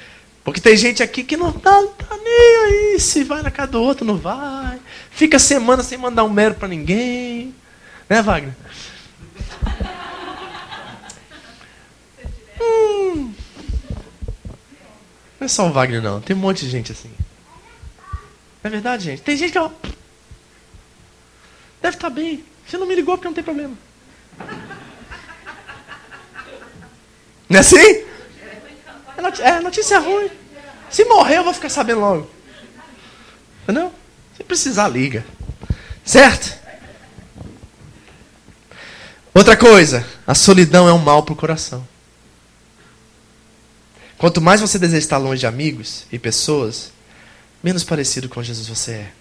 [0.44, 3.82] Porque tem gente aqui que não tá, tá, nem aí, se vai na casa do
[3.82, 4.80] outro, não vai.
[5.10, 7.54] Fica semana sem mandar um mero para ninguém.
[8.08, 8.54] Né, Wagner?
[12.60, 13.32] hum.
[15.38, 16.20] Não é só o Wagner, não.
[16.20, 17.12] Tem um monte de gente assim.
[18.64, 19.22] É verdade, gente?
[19.22, 19.70] Tem gente que ó,
[21.80, 22.44] deve estar tá bem.
[22.66, 23.74] Você não me ligou porque não tem problema.
[27.48, 28.11] Não é assim?
[29.40, 30.30] É notícia ruim.
[30.90, 32.30] Se morrer, eu vou ficar sabendo logo.
[33.62, 33.92] Entendeu?
[34.36, 35.24] Se precisar, liga.
[36.04, 36.60] Certo?
[39.34, 41.86] Outra coisa, a solidão é um mal para o coração.
[44.18, 46.92] Quanto mais você deseja estar longe de amigos e pessoas,
[47.62, 49.12] menos parecido com Jesus você é.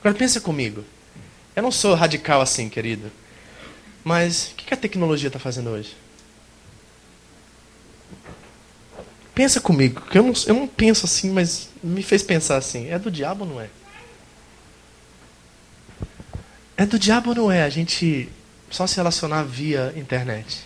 [0.00, 0.84] Agora pensa comigo.
[1.54, 3.10] Eu não sou radical assim, querido.
[4.04, 5.94] Mas o que a tecnologia está fazendo hoje?
[9.34, 12.88] Pensa comigo, que eu não, eu não penso assim, mas me fez pensar assim.
[12.88, 13.70] É do diabo ou não é?
[16.76, 18.28] É do diabo ou não é a gente
[18.70, 20.64] só se relacionar via internet?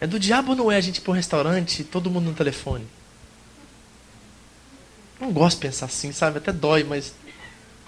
[0.00, 2.26] É do diabo ou não é a gente ir para um restaurante e todo mundo
[2.26, 2.86] no telefone?
[5.20, 6.38] Não gosto de pensar assim, sabe?
[6.38, 7.14] Até dói, mas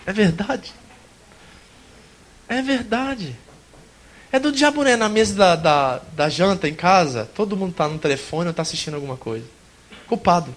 [0.06, 0.72] é verdade.
[2.48, 3.36] É verdade.
[4.34, 4.96] É do diabo, né?
[4.96, 8.62] Na mesa da, da, da janta em casa, todo mundo está no telefone ou está
[8.62, 9.46] assistindo alguma coisa.
[10.08, 10.52] Culpado.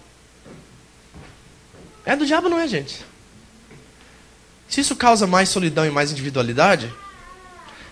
[2.03, 3.05] É do diabo, não é, gente?
[4.67, 6.91] Se isso causa mais solidão e mais individualidade,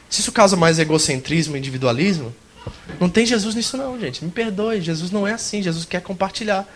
[0.09, 2.35] se isso causa mais egocentrismo e individualismo,
[2.99, 4.25] não tem Jesus nisso não, gente.
[4.25, 5.61] Me perdoe, Jesus não é assim.
[5.61, 6.67] Jesus quer compartilhar.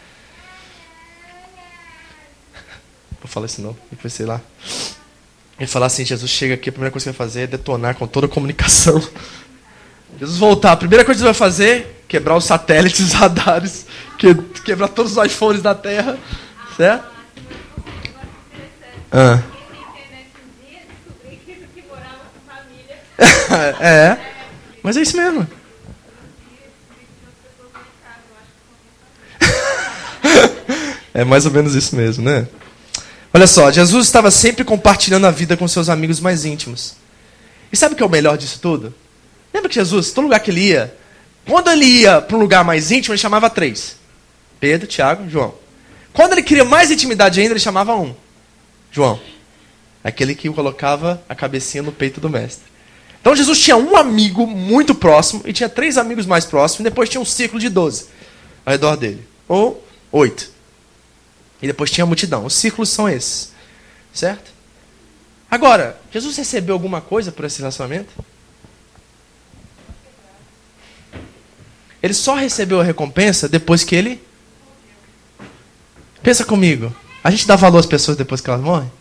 [3.19, 4.39] Vou falar isso não, depois sei lá.
[5.59, 8.07] Ele falar assim, Jesus chega aqui, a primeira coisa que vai fazer é detonar com
[8.07, 9.01] toda a comunicação.
[10.17, 13.85] Jesus voltar, a primeira coisa que ele vai fazer, quebrar os satélites, os radares,
[14.17, 14.33] que,
[14.63, 16.17] quebrar todos os iPhones da Terra,
[16.77, 17.07] certo?
[19.11, 19.41] Ah.
[23.81, 24.17] é,
[24.81, 25.45] mas é isso mesmo.
[31.13, 32.47] é mais ou menos isso mesmo, né?
[33.33, 36.95] Olha só, Jesus estava sempre compartilhando a vida com seus amigos mais íntimos.
[37.71, 38.93] E sabe o que é o melhor disso tudo?
[39.53, 40.95] Lembra que Jesus, todo lugar que ele ia,
[41.47, 43.97] quando ele ia para um lugar mais íntimo, ele chamava três:
[44.59, 45.53] Pedro, Tiago, João.
[46.11, 48.15] Quando ele queria mais intimidade ainda, ele chamava um:
[48.91, 49.19] João.
[50.03, 52.69] Aquele que colocava a cabecinha no peito do mestre.
[53.21, 57.09] Então Jesus tinha um amigo muito próximo e tinha três amigos mais próximos, e depois
[57.09, 58.05] tinha um círculo de doze
[58.65, 59.27] ao redor dele.
[59.47, 60.49] Ou oito.
[61.61, 62.45] E depois tinha a multidão.
[62.45, 63.51] Os círculos são esses.
[64.13, 64.51] Certo?
[65.49, 68.11] Agora, Jesus recebeu alguma coisa por esse relacionamento?
[72.01, 74.21] Ele só recebeu a recompensa depois que ele.
[76.23, 76.95] Pensa comigo.
[77.23, 78.91] A gente dá valor às pessoas depois que elas morrem?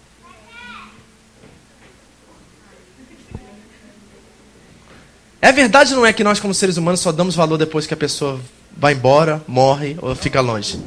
[5.40, 7.94] É verdade ou não é que nós, como seres humanos, só damos valor depois que
[7.94, 8.40] a pessoa
[8.76, 10.78] vai embora, morre ou fica longe?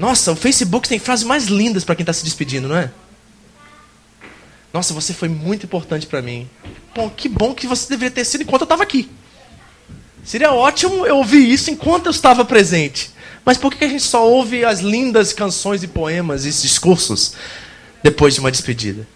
[0.00, 2.90] Nossa, o Facebook tem frases mais lindas para quem está se despedindo, não é?
[4.72, 6.48] Nossa, você foi muito importante para mim.
[6.94, 9.10] Pô, que bom que você deveria ter sido enquanto eu estava aqui.
[10.24, 13.10] Seria ótimo eu ouvir isso enquanto eu estava presente.
[13.44, 17.34] Mas por que a gente só ouve as lindas canções e poemas e discursos
[18.02, 19.06] depois de uma despedida.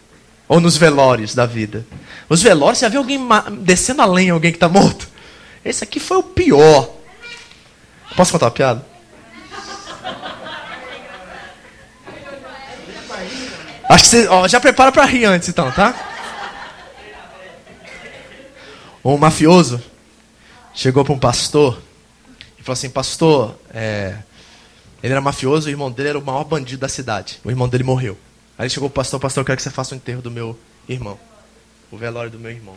[0.47, 1.87] Ou nos velórios da vida.
[2.28, 3.18] Os velórios, você já viu alguém
[3.62, 5.09] descendo a alguém que está morto?
[5.64, 6.91] Esse aqui foi o pior.
[8.14, 8.93] Posso contar uma piada?
[13.89, 15.95] Acho que você ó, já prepara para rir antes, então, tá?
[19.05, 19.82] Um mafioso
[20.74, 21.80] chegou para um pastor
[22.59, 24.16] e falou assim: Pastor, é...
[25.03, 27.39] ele era mafioso, o irmão dele era o maior bandido da cidade.
[27.45, 28.18] O irmão dele morreu.
[28.59, 30.59] Aí chegou o pastor: Pastor, eu quero que você faça o enterro do meu
[30.89, 31.18] irmão,
[31.91, 32.76] o velório do meu irmão.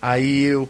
[0.00, 0.68] Aí eu,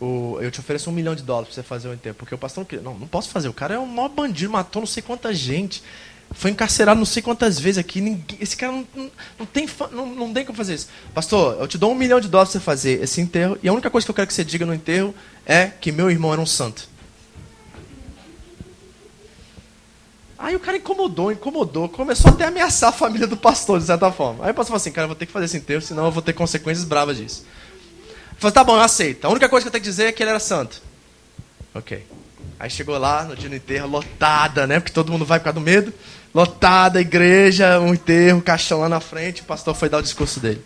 [0.00, 2.14] o, eu te ofereço um milhão de dólares para você fazer o enterro.
[2.14, 2.82] Porque o pastor não queria.
[2.82, 3.48] Não, não posso fazer.
[3.48, 5.82] O cara é o maior bandido, matou não sei quanta gente.
[6.32, 8.22] Foi encarcerado não sei quantas vezes aqui.
[8.40, 9.10] Esse cara não, não,
[9.40, 10.88] não, tem, não, não tem como fazer isso.
[11.12, 13.58] Pastor, eu te dou um milhão de dólares para você fazer esse enterro.
[13.62, 15.14] E a única coisa que eu quero que você diga no enterro
[15.44, 16.88] é que meu irmão era um santo.
[20.38, 24.10] Aí o cara incomodou, incomodou, começou até a ameaçar a família do pastor, de certa
[24.10, 24.42] forma.
[24.42, 26.10] Aí o pastor falou assim, cara, eu vou ter que fazer esse enterro, senão eu
[26.10, 27.44] vou ter consequências bravas disso.
[28.30, 29.26] Ele falou, tá bom, eu aceito.
[29.26, 30.80] A única coisa que eu tenho que dizer é que ele era santo.
[31.74, 32.06] Ok.
[32.58, 34.80] Aí chegou lá, no dia do enterro, lotada, né?
[34.80, 35.92] Porque todo mundo vai por causa do medo.
[36.34, 40.02] Lotada a igreja, um enterro, um caixão lá na frente, o pastor foi dar o
[40.02, 40.64] discurso dele.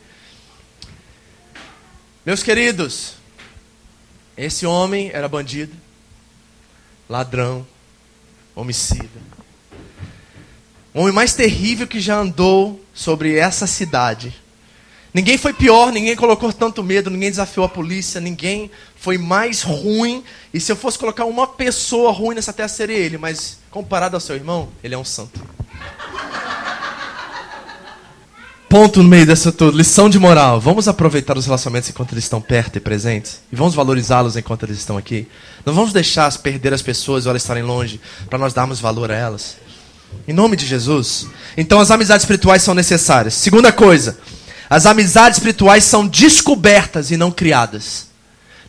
[2.24, 3.14] Meus queridos,
[4.36, 5.74] esse homem era bandido,
[7.08, 7.66] ladrão,
[8.54, 9.34] homicida
[10.94, 14.32] o homem mais terrível que já andou sobre essa cidade.
[15.12, 18.70] Ninguém foi pior, ninguém colocou tanto medo, ninguém desafiou a polícia, ninguém
[19.04, 20.24] foi mais ruim.
[20.52, 23.18] E se eu fosse colocar uma pessoa ruim nessa terra, seria ele.
[23.18, 25.38] Mas comparado ao seu irmão, ele é um santo.
[28.66, 29.76] Ponto no meio dessa tudo.
[29.76, 30.58] Lição de moral.
[30.58, 33.42] Vamos aproveitar os relacionamentos enquanto eles estão perto e presentes.
[33.52, 35.28] E vamos valorizá-los enquanto eles estão aqui.
[35.66, 38.00] Não vamos deixar perder as pessoas ou elas estarem longe
[38.30, 39.56] para nós darmos valor a elas.
[40.26, 41.26] Em nome de Jesus.
[41.58, 43.34] Então as amizades espirituais são necessárias.
[43.34, 44.16] Segunda coisa,
[44.70, 48.13] as amizades espirituais são descobertas e não criadas.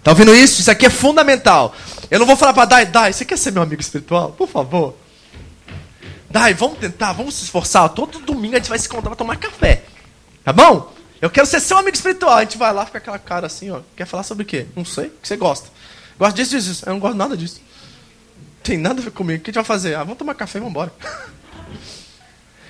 [0.06, 0.62] Tá ouvindo isso?
[0.62, 1.74] Isso aqui é fundamental.
[2.12, 4.34] Eu não vou falar para Dai, Dai, você quer ser meu amigo espiritual?
[4.34, 4.96] Por favor.
[6.30, 7.90] Dai, vamos tentar, vamos se esforçar.
[7.90, 9.82] Todo domingo a gente vai se encontrar para tomar café.
[10.44, 10.94] Tá bom?
[11.20, 12.38] Eu quero ser seu amigo espiritual.
[12.38, 13.80] A gente vai lá, fica aquela cara assim, ó.
[13.98, 14.68] Quer falar sobre o quê?
[14.76, 15.08] Não sei.
[15.08, 15.70] O que você gosta?
[16.20, 16.84] Gosta disso, disso.
[16.86, 17.60] Eu não gosto nada disso.
[18.62, 19.40] Tem nada a ver comigo.
[19.40, 19.96] O que a gente vai fazer?
[19.96, 20.94] Ah, vamos tomar café e vamos embora.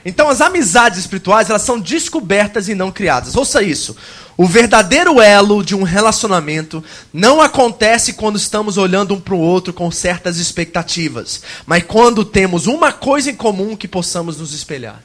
[0.06, 3.36] Então as amizades espirituais, elas são descobertas e não criadas.
[3.36, 3.98] Ouça isso.
[4.38, 9.74] O verdadeiro elo de um relacionamento não acontece quando estamos olhando um para o outro
[9.74, 15.02] com certas expectativas, mas quando temos uma coisa em comum que possamos nos espelhar.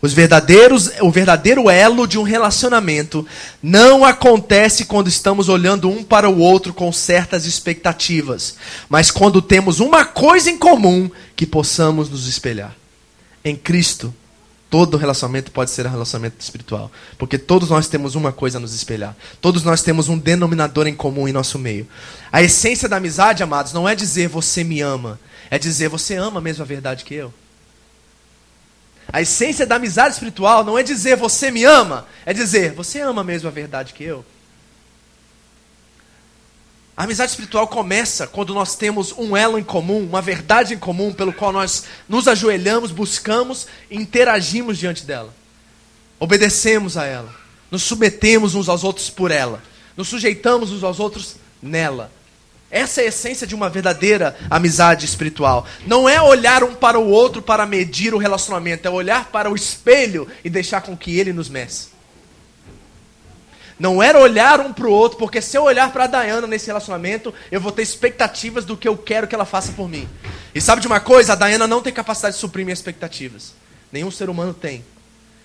[0.00, 3.26] Os verdadeiros, o verdadeiro elo de um relacionamento
[3.62, 8.56] não acontece quando estamos olhando um para o outro com certas expectativas,
[8.88, 12.74] mas quando temos uma coisa em comum que possamos nos espelhar.
[13.44, 14.14] Em Cristo,
[14.70, 16.90] todo relacionamento pode ser um relacionamento espiritual.
[17.18, 19.14] Porque todos nós temos uma coisa a nos espelhar.
[19.40, 21.86] Todos nós temos um denominador em comum em nosso meio.
[22.32, 25.20] A essência da amizade, amados, não é dizer você me ama.
[25.50, 27.32] É dizer você ama a mesma verdade que eu.
[29.12, 32.06] A essência da amizade espiritual não é dizer você me ama.
[32.24, 34.24] É dizer você ama a mesma verdade que eu.
[36.96, 41.12] A amizade espiritual começa quando nós temos um elo em comum, uma verdade em comum,
[41.12, 45.34] pelo qual nós nos ajoelhamos, buscamos e interagimos diante dela.
[46.20, 47.34] Obedecemos a ela,
[47.68, 49.60] nos submetemos uns aos outros por ela,
[49.96, 52.12] nos sujeitamos uns aos outros nela.
[52.70, 55.66] Essa é a essência de uma verdadeira amizade espiritual.
[55.86, 59.56] Não é olhar um para o outro para medir o relacionamento, é olhar para o
[59.56, 61.93] espelho e deixar com que ele nos meça.
[63.78, 66.66] Não era olhar um para o outro, porque se eu olhar para a Dayana nesse
[66.66, 70.08] relacionamento, eu vou ter expectativas do que eu quero que ela faça por mim.
[70.54, 71.32] E sabe de uma coisa?
[71.32, 73.54] A Dayana não tem capacidade de suprir minhas expectativas.
[73.90, 74.84] Nenhum ser humano tem.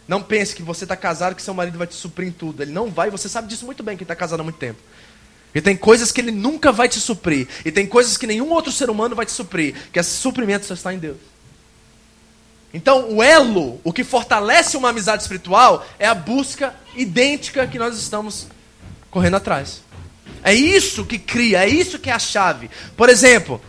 [0.08, 2.62] Não pense que você está casado que seu marido vai te suprir em tudo.
[2.62, 4.80] Ele não vai, você sabe disso muito bem, que está casado há muito tempo.
[5.54, 7.48] E tem coisas que ele nunca vai te suprir.
[7.66, 9.76] E tem coisas que nenhum outro ser humano vai te suprir.
[9.92, 11.18] Que esse suprimento só está em Deus.
[12.74, 17.98] Então, o elo, o que fortalece uma amizade espiritual, é a busca idêntica que nós
[17.98, 18.48] estamos
[19.10, 19.82] correndo atrás.
[20.44, 22.70] É isso que cria, é isso que é a chave.
[22.96, 23.60] Por exemplo,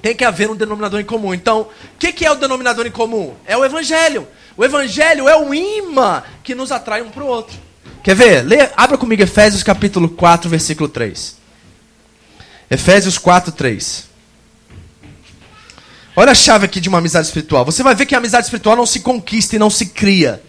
[0.00, 1.34] tem que haver um denominador em comum.
[1.34, 3.34] Então, o que, que, é o denominador em comum?
[3.44, 4.26] É o Evangelho.
[4.56, 7.56] O Evangelho é o imã que nos atrai um para o outro.
[8.02, 8.42] Quer ver?
[8.42, 11.36] Lê, abra comigo Efésios capítulo 4, versículo 3.
[12.70, 14.08] Efésios 4, 3.
[16.18, 17.62] Olha a chave aqui de uma amizade espiritual.
[17.66, 20.42] Você vai ver que a amizade espiritual não se conquista e não se cria.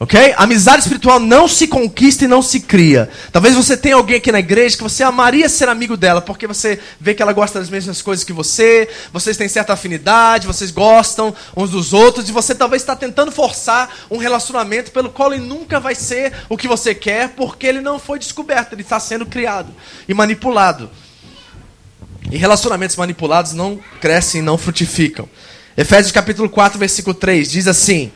[0.00, 0.32] Ok?
[0.36, 3.10] Amizade espiritual não se conquista e não se cria.
[3.32, 6.78] Talvez você tenha alguém aqui na igreja que você amaria ser amigo dela, porque você
[7.00, 11.34] vê que ela gosta das mesmas coisas que você, vocês têm certa afinidade, vocês gostam
[11.56, 15.80] uns dos outros, e você talvez está tentando forçar um relacionamento pelo qual ele nunca
[15.80, 19.74] vai ser o que você quer, porque ele não foi descoberto, ele está sendo criado
[20.08, 20.88] e manipulado.
[22.30, 25.28] E relacionamentos manipulados não crescem e não frutificam.
[25.76, 28.12] Efésios capítulo 4, versículo 3 diz assim: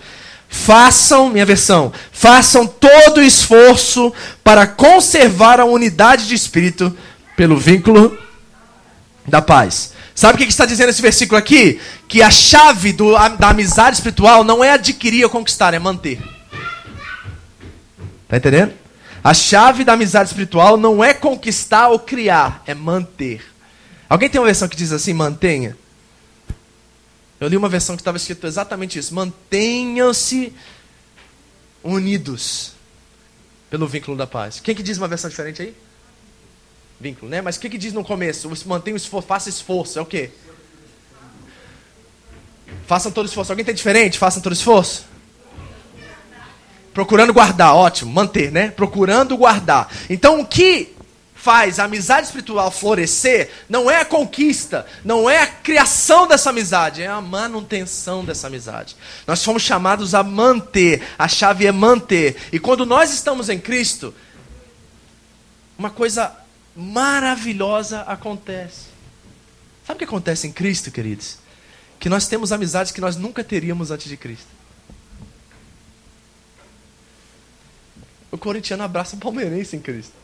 [0.49, 4.13] Façam, minha versão, façam todo o esforço
[4.45, 6.97] para conservar a unidade de espírito
[7.37, 8.19] pelo vínculo
[9.27, 9.93] da paz.
[10.15, 11.81] Sabe o que está dizendo esse versículo aqui?
[12.07, 16.21] Que a chave do, da amizade espiritual não é adquirir ou conquistar, é manter.
[18.25, 18.75] Está entendendo?
[19.25, 23.52] A chave da amizade espiritual não é conquistar ou criar, é manter.
[24.13, 25.75] Alguém tem uma versão que diz assim: mantenha?
[27.41, 30.53] Eu li uma versão que estava escrito exatamente isso: mantenham-se
[31.83, 32.73] unidos
[33.71, 34.61] pelo vínculo da paz.
[34.61, 35.75] Quem que diz uma versão diferente aí?
[37.01, 37.41] Vínculo, né?
[37.41, 38.53] Mas o que, que diz no começo?
[38.67, 39.99] Mantenha o esforço, faça esforço.
[39.99, 40.29] É o quê?
[42.87, 43.51] Façam todo esforço.
[43.51, 44.19] Alguém tem diferente?
[44.19, 45.07] Façam todo esforço.
[46.93, 48.71] Procurando guardar, ótimo, manter, né?
[48.71, 49.91] Procurando guardar.
[50.11, 50.92] Então o que
[51.43, 57.03] faz a amizade espiritual florescer não é a conquista, não é a criação dessa amizade,
[57.03, 58.95] é a manutenção dessa amizade.
[59.27, 62.37] Nós fomos chamados a manter, a chave é manter.
[62.53, 64.15] E quando nós estamos em Cristo,
[65.77, 66.33] uma coisa
[66.77, 68.87] maravilhosa acontece.
[69.85, 71.39] Sabe o que acontece em Cristo, queridos?
[71.99, 74.47] Que nós temos amizades que nós nunca teríamos antes de Cristo.
[78.31, 80.22] O corintiano abraça o palmeirense em Cristo.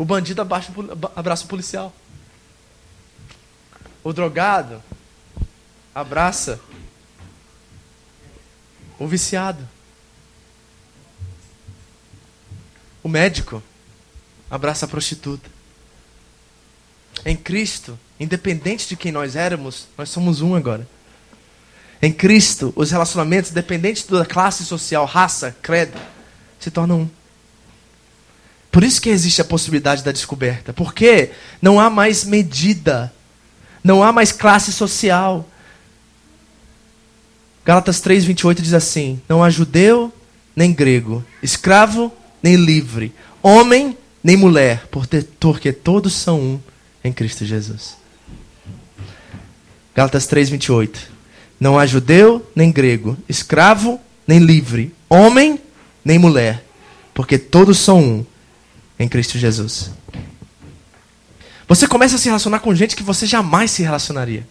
[0.00, 1.94] O bandido abraça o policial.
[4.02, 4.82] O drogado
[5.94, 6.58] abraça
[8.98, 9.68] o viciado.
[13.02, 13.62] O médico
[14.50, 15.50] abraça a prostituta.
[17.22, 20.88] Em Cristo, independente de quem nós éramos, nós somos um agora.
[22.00, 26.00] Em Cristo, os relacionamentos, independente da classe social, raça, credo,
[26.58, 27.19] se tornam um.
[28.70, 30.72] Por isso que existe a possibilidade da descoberta.
[30.72, 33.12] Porque não há mais medida.
[33.82, 35.48] Não há mais classe social.
[37.64, 40.12] Gálatas 3, 28 diz assim: Não há judeu
[40.54, 42.12] nem grego, escravo
[42.42, 43.12] nem livre,
[43.42, 46.60] homem nem mulher, porque todos são um
[47.02, 47.96] em Cristo Jesus.
[49.94, 51.10] Gálatas 3, 28.
[51.58, 55.60] Não há judeu nem grego, escravo nem livre, homem
[56.04, 56.64] nem mulher,
[57.12, 58.26] porque todos são um
[59.00, 59.90] em Cristo Jesus.
[61.66, 64.46] Você começa a se relacionar com gente que você jamais se relacionaria.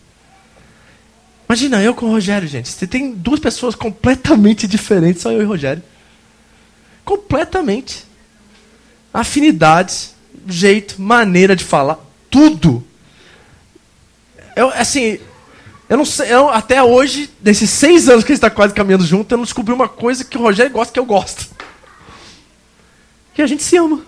[1.47, 2.69] Imagina eu com o Rogério, gente.
[2.69, 5.83] Você tem duas pessoas completamente diferentes, só eu e o Rogério.
[7.05, 8.05] Completamente.
[9.13, 10.15] Afinidades,
[10.47, 12.83] jeito, maneira de falar, tudo.
[14.55, 15.19] Eu, assim,
[15.87, 19.05] eu não sei, eu, até hoje, nesses seis anos que a gente está quase caminhando
[19.05, 21.47] junto, eu não descobri uma coisa que o Rogério gosta que eu gosto.
[23.33, 24.03] Que a gente se ama.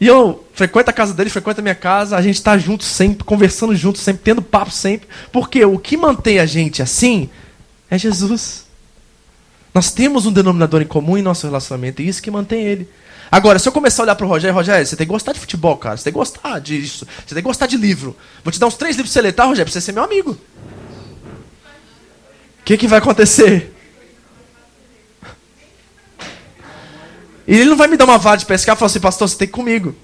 [0.00, 3.24] E eu frequento a casa dele, frequento a minha casa, a gente está junto sempre,
[3.24, 5.08] conversando junto sempre, tendo papo sempre.
[5.32, 7.28] Porque o que mantém a gente assim
[7.90, 8.66] é Jesus.
[9.74, 12.88] Nós temos um denominador em comum em nosso relacionamento, e isso que mantém ele.
[13.30, 15.40] Agora, se eu começar a olhar para o Rogério, Rogério, você tem que gostar de
[15.40, 15.96] futebol, cara.
[15.96, 17.06] Você tem que gostar disso.
[17.26, 18.16] Você tem que gostar de livro.
[18.42, 19.66] Vou te dar uns três livros para você ler, tá, Rogério?
[19.66, 20.30] Para você ser meu amigo.
[22.60, 23.74] O que, que vai acontecer?
[27.48, 29.38] E ele não vai me dar uma vara de pescar e falar assim, pastor, você
[29.38, 29.96] tem que ir comigo.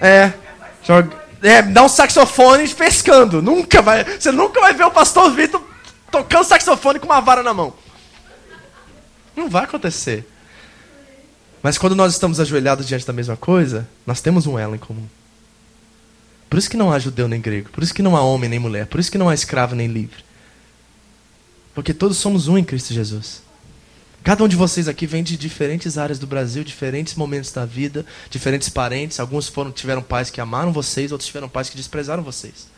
[0.00, 0.32] É,
[0.82, 3.40] joga, é, dá um saxofone pescando.
[3.40, 5.62] Nunca vai, você nunca vai ver o pastor Vitor
[6.10, 7.74] tocando saxofone com uma vara na mão.
[9.36, 10.26] Não vai acontecer.
[11.62, 15.06] Mas quando nós estamos ajoelhados diante da mesma coisa, nós temos um elo em comum.
[16.50, 17.70] Por isso que não há judeu nem grego.
[17.70, 18.86] Por isso que não há homem nem mulher.
[18.86, 20.24] Por isso que não há escravo nem livre.
[21.76, 23.42] Porque todos somos um em Cristo Jesus.
[24.24, 28.04] Cada um de vocês aqui vem de diferentes áreas do Brasil, diferentes momentos da vida,
[28.30, 29.20] diferentes parentes.
[29.20, 32.68] Alguns foram tiveram pais que amaram vocês, outros tiveram pais que desprezaram vocês.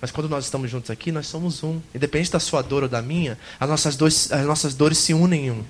[0.00, 1.80] Mas quando nós estamos juntos aqui, nós somos um.
[1.92, 5.46] Independente da sua dor ou da minha, as nossas dores, as nossas dores se unem
[5.48, 5.64] em um.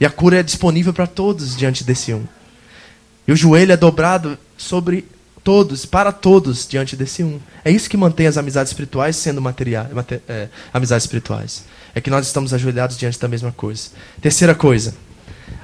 [0.00, 2.24] E a cura é disponível para todos diante desse um.
[3.28, 5.06] E o joelho é dobrado sobre
[5.44, 7.38] todos, para todos, diante desse um.
[7.62, 9.88] É isso que mantém as amizades espirituais sendo materiais,
[10.26, 11.64] é, amizades espirituais.
[11.94, 13.90] É que nós estamos ajoelhados diante da mesma coisa.
[14.20, 14.94] Terceira coisa.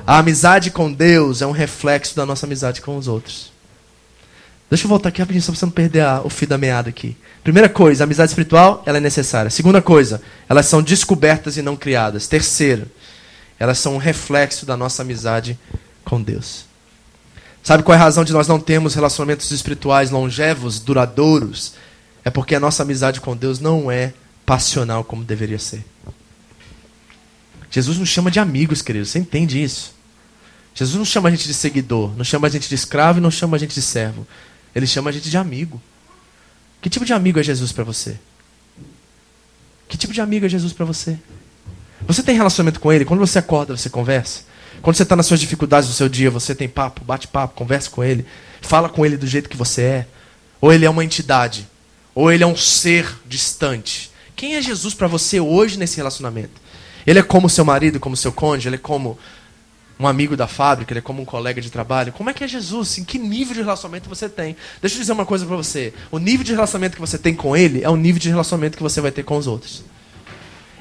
[0.07, 3.51] A amizade com Deus é um reflexo da nossa amizade com os outros.
[4.68, 6.89] Deixa eu voltar aqui rapidinho, só pra você não perder a, o fio da meada
[6.89, 7.16] aqui.
[7.43, 9.51] Primeira coisa, a amizade espiritual, ela é necessária.
[9.51, 12.28] Segunda coisa, elas são descobertas e não criadas.
[12.28, 12.87] Terceira,
[13.59, 15.59] elas são um reflexo da nossa amizade
[16.05, 16.70] com Deus.
[17.63, 21.75] Sabe qual é a razão de nós não termos relacionamentos espirituais longevos, duradouros?
[22.25, 24.15] É porque a nossa amizade com Deus não é
[24.47, 25.85] passional como deveria ser.
[27.71, 29.11] Jesus nos chama de amigos, queridos.
[29.11, 29.95] Você entende isso?
[30.75, 33.31] Jesus não chama a gente de seguidor, não chama a gente de escravo e não
[33.31, 34.27] chama a gente de servo.
[34.75, 35.81] Ele chama a gente de amigo.
[36.81, 38.19] Que tipo de amigo é Jesus para você?
[39.89, 41.19] Que tipo de amigo é Jesus para você?
[42.07, 43.05] Você tem relacionamento com ele?
[43.05, 44.45] Quando você acorda, você conversa?
[44.83, 47.91] Quando você está nas suas dificuldades do seu dia, você tem papo, bate papo, conversa
[47.91, 48.24] com ele,
[48.62, 50.07] fala com ele do jeito que você é?
[50.61, 51.66] Ou ele é uma entidade?
[52.14, 54.11] Ou ele é um ser distante?
[54.35, 56.61] Quem é Jesus para você hoje nesse relacionamento?
[57.07, 59.18] Ele é como seu marido, como seu cônjuge, ele é como
[59.99, 62.11] um amigo da fábrica, ele é como um colega de trabalho.
[62.12, 62.97] Como é que é Jesus?
[62.97, 64.57] Em que nível de relacionamento você tem?
[64.81, 65.93] Deixa eu dizer uma coisa para você.
[66.11, 68.83] O nível de relacionamento que você tem com ele é o nível de relacionamento que
[68.83, 69.85] você vai ter com os outros.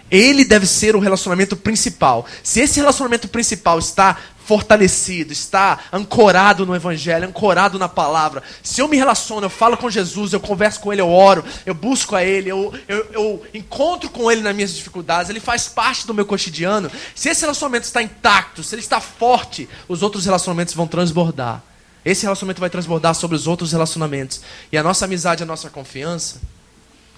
[0.10, 2.26] Ele deve ser o relacionamento principal.
[2.43, 4.18] Se esse relacionamento principal está
[4.49, 8.41] fortalecido, está ancorado no Evangelho, ancorado na palavra.
[8.64, 11.76] Se eu me relaciono, eu falo com Jesus, eu converso com Ele, eu oro, eu
[11.76, 16.07] busco a Ele, eu, eu, eu encontro com Ele nas minhas dificuldades, Ele faz parte
[16.07, 16.89] do meu cotidiano.
[17.14, 21.62] Se esse relacionamento está intacto, se ele está forte, os outros relacionamentos vão transbordar.
[22.03, 24.41] Esse relacionamento vai transbordar sobre os outros relacionamentos.
[24.72, 26.41] E a nossa amizade, a nossa confiança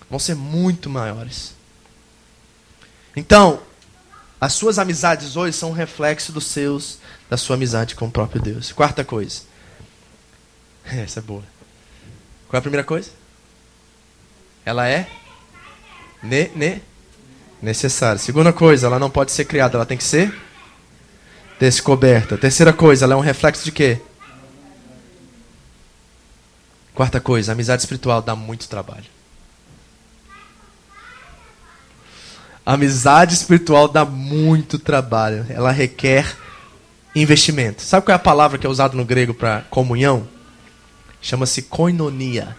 [0.09, 1.61] vão ser muito maiores.
[3.16, 3.62] Então,
[4.39, 6.99] as suas amizades hoje são um reflexo dos seus
[7.30, 8.72] da sua amizade com o próprio Deus.
[8.72, 9.41] Quarta coisa.
[10.86, 11.43] Essa é boa.
[12.47, 13.09] Qual é a primeira coisa?
[14.66, 15.07] Ela é
[16.22, 16.82] ne, ne,
[17.62, 18.20] necessária.
[18.20, 20.34] Segunda coisa, ela não pode ser criada, ela tem que ser
[21.59, 22.38] descoberta.
[22.38, 24.01] Terceira coisa, ela é um reflexo de quê?
[26.93, 29.05] Quarta coisa, amizade espiritual dá muito trabalho.
[32.66, 35.45] Amizade espiritual dá muito trabalho.
[35.49, 36.38] Ela requer
[37.16, 37.82] investimento.
[37.82, 40.28] Sabe qual é a palavra que é usada no grego para comunhão?
[41.22, 42.55] Chama-se koinonia.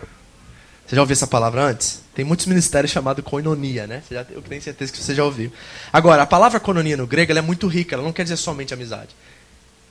[0.87, 2.03] Você já ouviu essa palavra antes?
[2.15, 4.03] Tem muitos ministérios chamados koinonia, né?
[4.11, 5.53] Já, eu tenho certeza que você já ouviu.
[5.93, 9.11] Agora, a palavra koinonia no grego é muito rica, ela não quer dizer somente amizade.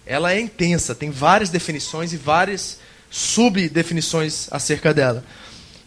[0.05, 2.77] Ela é intensa, tem várias definições e várias
[3.09, 5.23] subdefinições acerca dela.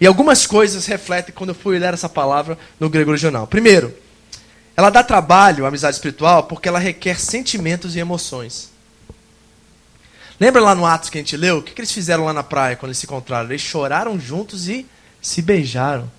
[0.00, 3.46] E algumas coisas refletem quando eu fui ler essa palavra no grego original.
[3.46, 3.94] Primeiro,
[4.76, 8.70] ela dá trabalho, a amizade espiritual, porque ela requer sentimentos e emoções.
[10.38, 11.58] Lembra lá no Atos que a gente leu?
[11.58, 13.48] O que, eles fizeram lá na praia quando eles se encontraram?
[13.48, 14.84] Eles choraram juntos e
[15.22, 16.10] se beijaram.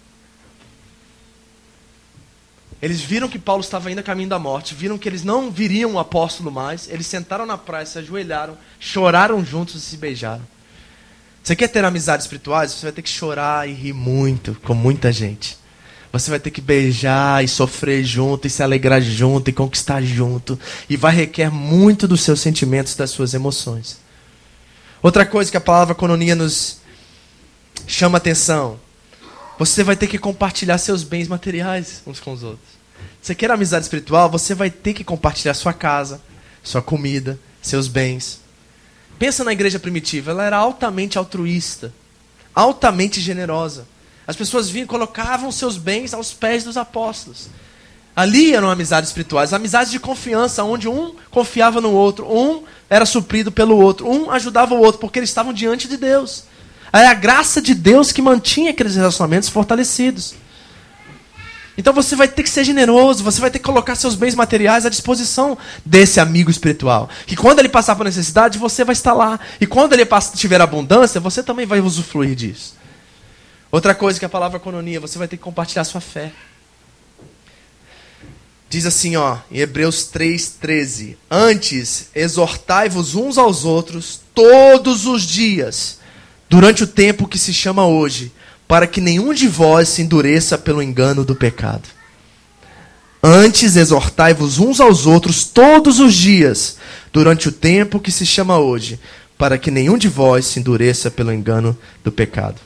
[2.82, 5.94] Eles viram que Paulo estava indo a caminho da morte, viram que eles não viriam
[5.94, 10.44] o apóstolo mais, eles sentaram na praia, se ajoelharam, choraram juntos e se beijaram.
[11.44, 12.72] Você quer ter amizades espirituais?
[12.72, 15.58] Você vai ter que chorar e rir muito com muita gente.
[16.20, 20.58] Você vai ter que beijar e sofrer junto, e se alegrar junto, e conquistar junto.
[20.90, 23.98] E vai requer muito dos seus sentimentos, das suas emoções.
[25.04, 26.78] Outra coisa que a palavra cononia nos
[27.86, 28.80] chama atenção.
[29.60, 32.70] Você vai ter que compartilhar seus bens materiais uns com os outros.
[33.22, 34.30] Você quer amizade espiritual?
[34.30, 36.22] Você vai ter que compartilhar sua casa,
[36.64, 38.40] sua comida, seus bens.
[39.20, 41.94] Pensa na igreja primitiva, ela era altamente altruísta,
[42.56, 43.86] altamente generosa.
[44.28, 47.50] As pessoas vinham e colocavam seus bens aos pés dos apóstolos.
[48.16, 53.52] Ali eram amizades espirituais, amizades de confiança, onde um confiava no outro, um era suprido
[53.52, 56.46] pelo outro, um ajudava o outro, porque eles estavam diante de Deus.
[56.94, 60.34] Era a graça de Deus que mantinha aqueles relacionamentos fortalecidos.
[61.78, 64.86] Então você vai ter que ser generoso, você vai ter que colocar seus bens materiais
[64.86, 67.10] à disposição desse amigo espiritual.
[67.28, 69.38] Que quando ele passar por necessidade, você vai estar lá.
[69.60, 72.76] E quando ele tiver abundância, você também vai usufruir disso.
[73.72, 76.32] Outra coisa que a palavra cononia, você vai ter que compartilhar sua fé.
[78.70, 86.00] Diz assim, ó, em Hebreus 3:13, antes exortai-vos uns aos outros todos os dias,
[86.50, 88.32] durante o tempo que se chama hoje,
[88.68, 91.88] para que nenhum de vós se endureça pelo engano do pecado.
[93.22, 96.78] Antes exortai-vos uns aos outros todos os dias,
[97.12, 99.00] durante o tempo que se chama hoje,
[99.38, 102.60] para que nenhum de vós se endureça pelo engano do pecado.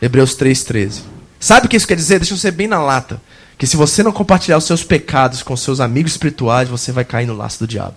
[0.00, 1.02] Hebreus 3,13.
[1.40, 2.18] Sabe o que isso quer dizer?
[2.18, 3.20] Deixa eu ser bem na lata.
[3.56, 7.26] Que se você não compartilhar os seus pecados com seus amigos espirituais, você vai cair
[7.26, 7.94] no laço do diabo.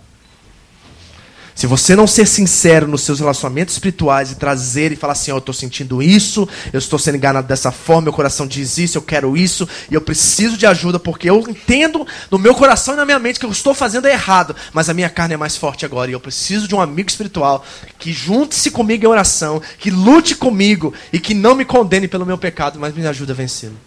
[1.53, 5.35] Se você não ser sincero nos seus relacionamentos espirituais e trazer e falar assim, oh,
[5.35, 9.01] eu estou sentindo isso, eu estou sendo enganado dessa forma, meu coração diz isso, eu
[9.01, 13.05] quero isso, e eu preciso de ajuda, porque eu entendo no meu coração e na
[13.05, 16.09] minha mente que eu estou fazendo errado, mas a minha carne é mais forte agora,
[16.09, 17.65] e eu preciso de um amigo espiritual
[17.99, 22.37] que junte-se comigo em oração, que lute comigo e que não me condene pelo meu
[22.37, 23.77] pecado, mas me ajude a vencê-lo.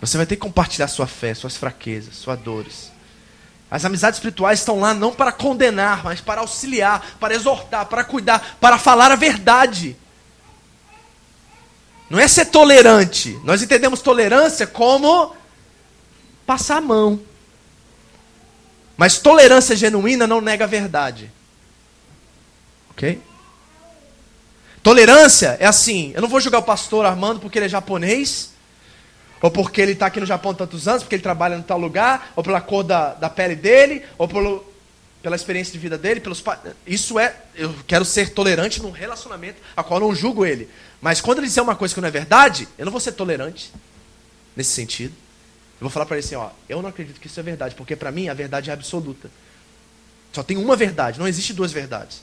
[0.00, 2.89] Você vai ter que compartilhar sua fé, suas fraquezas, suas dores.
[3.70, 8.56] As amizades espirituais estão lá não para condenar, mas para auxiliar, para exortar, para cuidar,
[8.60, 9.96] para falar a verdade.
[12.08, 13.38] Não é ser tolerante.
[13.44, 15.36] Nós entendemos tolerância como
[16.44, 17.20] passar a mão.
[18.96, 21.30] Mas tolerância genuína não nega a verdade.
[22.90, 23.22] Ok?
[24.82, 28.49] Tolerância é assim: eu não vou julgar o pastor Armando porque ele é japonês,
[29.40, 32.32] ou porque ele está aqui no Japão tantos anos, porque ele trabalha em tal lugar,
[32.36, 34.64] ou pela cor da, da pele dele, ou pelo,
[35.22, 36.42] pela experiência de vida dele, pelos
[36.86, 40.68] Isso é, eu quero ser tolerante num relacionamento a qual eu não julgo ele.
[41.00, 43.72] Mas quando ele disser uma coisa que não é verdade, eu não vou ser tolerante
[44.54, 45.14] nesse sentido.
[45.80, 47.96] Eu vou falar para ele assim, ó, eu não acredito que isso é verdade, porque
[47.96, 49.30] para mim a verdade é absoluta.
[50.32, 52.22] Só tem uma verdade, não existe duas verdades.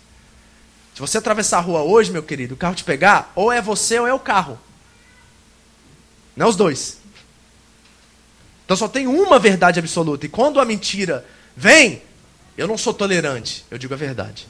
[0.93, 3.99] Se você atravessar a rua hoje, meu querido, o carro te pegar, ou é você
[3.99, 4.59] ou é o carro.
[6.35, 6.99] Não é os dois.
[8.67, 10.25] Então só tem uma verdade absoluta.
[10.25, 12.01] E quando a mentira vem,
[12.57, 14.45] eu não sou tolerante, eu digo a verdade.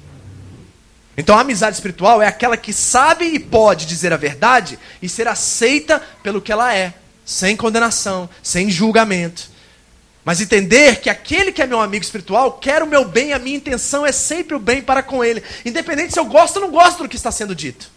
[1.15, 5.27] Então a amizade espiritual é aquela que sabe e pode dizer a verdade e ser
[5.27, 9.51] aceita pelo que ela é, sem condenação, sem julgamento.
[10.25, 13.55] Mas entender que aquele que é meu amigo espiritual quer o meu bem, a minha
[13.55, 17.03] intenção é sempre o bem para com ele, independente se eu gosto ou não gosto
[17.03, 17.91] do que está sendo dito.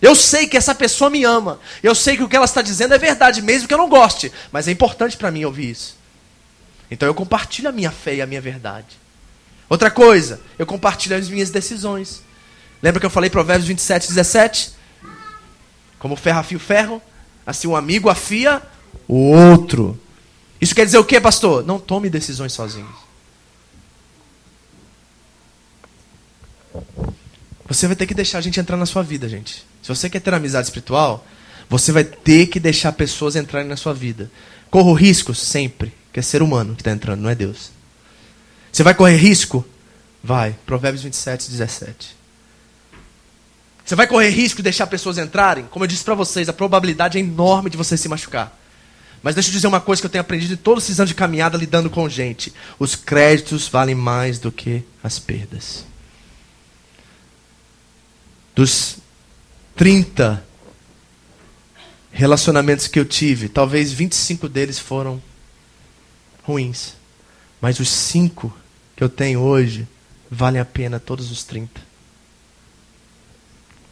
[0.00, 1.60] Eu sei que essa pessoa me ama.
[1.82, 4.32] Eu sei que o que ela está dizendo é verdade, mesmo que eu não goste.
[4.52, 5.96] Mas é importante para mim ouvir isso.
[6.90, 8.98] Então eu compartilho a minha fé e a minha verdade.
[9.68, 12.22] Outra coisa, eu compartilho as minhas decisões.
[12.82, 14.72] Lembra que eu falei Provérbios 27, 17?
[15.98, 17.02] Como ferro afia o ferro,
[17.44, 18.62] assim um amigo afia
[19.06, 20.00] o outro.
[20.60, 21.64] Isso quer dizer o que, pastor?
[21.64, 22.88] Não tome decisões sozinho.
[27.66, 29.66] Você vai ter que deixar a gente entrar na sua vida, gente.
[29.88, 31.26] Se você quer ter amizade espiritual,
[31.66, 34.30] você vai ter que deixar pessoas entrarem na sua vida.
[34.70, 37.70] Corra o risco sempre, que é ser humano que está entrando, não é Deus.
[38.70, 39.64] Você vai correr risco?
[40.22, 40.54] Vai.
[40.66, 42.14] Provérbios 27, 17.
[43.82, 45.64] Você vai correr risco de deixar pessoas entrarem?
[45.70, 48.54] Como eu disse para vocês, a probabilidade é enorme de você se machucar.
[49.22, 51.14] Mas deixa eu dizer uma coisa que eu tenho aprendido em todos esses anos de
[51.14, 52.52] caminhada lidando com gente.
[52.78, 55.86] Os créditos valem mais do que as perdas.
[58.54, 58.98] Dos
[59.78, 60.44] 30
[62.10, 65.22] relacionamentos que eu tive, talvez 25 deles foram
[66.42, 66.94] ruins.
[67.60, 68.52] Mas os 5
[68.96, 69.86] que eu tenho hoje
[70.28, 71.80] valem a pena todos os 30.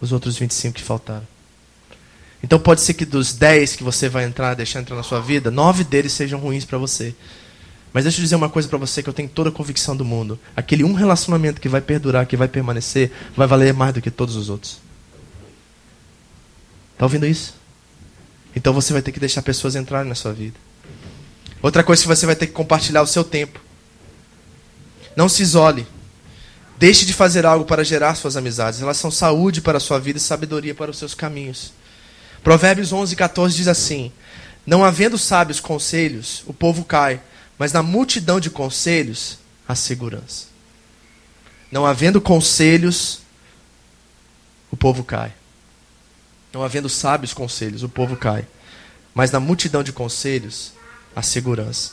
[0.01, 1.27] Os outros 25 que faltaram.
[2.43, 5.53] Então pode ser que dos 10 que você vai entrar, deixar entrar na sua vida,
[5.53, 7.15] nove deles sejam ruins para você.
[7.93, 10.05] Mas deixa eu dizer uma coisa para você que eu tenho toda a convicção do
[10.05, 10.37] mundo.
[10.57, 14.35] Aquele um relacionamento que vai perdurar, que vai permanecer, vai valer mais do que todos
[14.35, 14.85] os outros.
[16.97, 17.55] Está ouvindo isso?
[18.55, 20.57] Então você vai ter que deixar pessoas entrarem na sua vida.
[21.61, 23.61] Outra coisa que você vai ter que compartilhar o seu tempo.
[25.15, 25.87] Não se isole.
[26.79, 28.81] Deixe de fazer algo para gerar suas amizades.
[28.81, 31.75] Elas são saúde para a sua vida e sabedoria para os seus caminhos.
[32.43, 34.11] Provérbios 11, 14 diz assim:
[34.67, 37.21] Não havendo sábios conselhos, o povo cai,
[37.59, 39.39] mas na multidão de conselhos,
[39.69, 40.47] há segurança.
[41.71, 43.21] Não havendo conselhos,
[44.71, 45.35] o povo cai.
[46.57, 48.43] Não havendo sábios conselhos, o povo cai.
[49.15, 50.73] Mas na multidão de conselhos,
[51.15, 51.91] a segurança.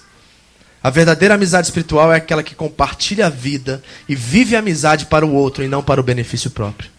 [0.81, 5.25] A verdadeira amizade espiritual é aquela que compartilha a vida e vive a amizade para
[5.25, 6.89] o outro e não para o benefício próprio.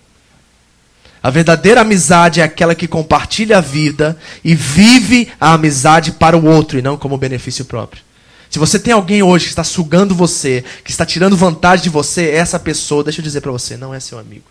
[1.23, 4.15] A verdadeira amizade é aquela que compartilha a vida
[4.45, 8.03] e vive a amizade para o outro e não como benefício próprio.
[8.51, 12.29] Se você tem alguém hoje que está sugando você, que está tirando vantagem de você,
[12.29, 14.45] essa pessoa, deixa eu dizer para você, não é seu amigo.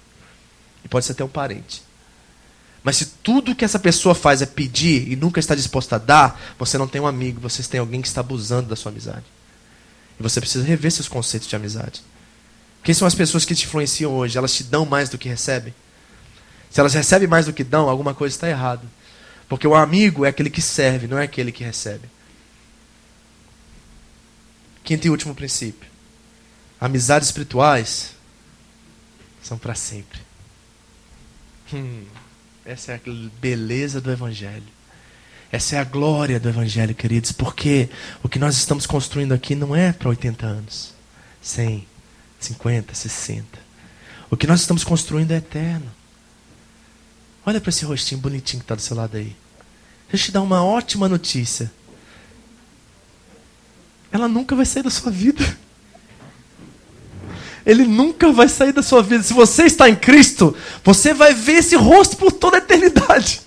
[0.83, 1.92] E pode ser até um parente.
[2.83, 6.41] Mas se tudo que essa pessoa faz é pedir e nunca está disposta a dar,
[6.59, 9.23] você não tem um amigo, você tem alguém que está abusando da sua amizade.
[10.19, 12.03] E você precisa rever seus conceitos de amizade.
[12.83, 14.37] Quem são as pessoas que te influenciam hoje?
[14.37, 15.73] Elas te dão mais do que recebem?
[16.69, 18.83] Se elas recebem mais do que dão, alguma coisa está errada.
[19.47, 22.09] Porque o amigo é aquele que serve, não é aquele que recebe.
[24.83, 25.89] Quinto e último princípio.
[26.81, 28.11] Amizades espirituais
[29.41, 30.19] são para sempre.
[31.73, 32.03] Hum.
[32.65, 32.99] Essa é a
[33.41, 34.63] beleza do Evangelho.
[35.51, 37.89] Essa é a glória do Evangelho, queridos, porque
[38.23, 40.93] o que nós estamos construindo aqui não é para 80 anos,
[41.41, 41.85] 100,
[42.39, 43.45] 50, 60.
[44.31, 45.91] O que nós estamos construindo é eterno.
[47.45, 49.35] Olha para esse rostinho bonitinho que está do seu lado aí.
[50.09, 51.71] Deixa eu te dar uma ótima notícia.
[54.11, 55.57] Ela nunca vai sair da sua vida.
[57.65, 59.23] Ele nunca vai sair da sua vida.
[59.23, 63.41] Se você está em Cristo, você vai ver esse rosto por toda a eternidade.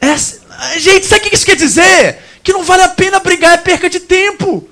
[0.00, 0.40] Essa,
[0.78, 2.18] gente, sabe o que isso quer dizer?
[2.42, 4.68] Que não vale a pena brigar, é perca de tempo.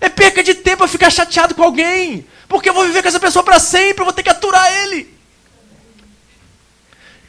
[0.00, 2.26] É perca de tempo eu ficar chateado com alguém.
[2.48, 5.14] Porque eu vou viver com essa pessoa para sempre, eu vou ter que aturar ele.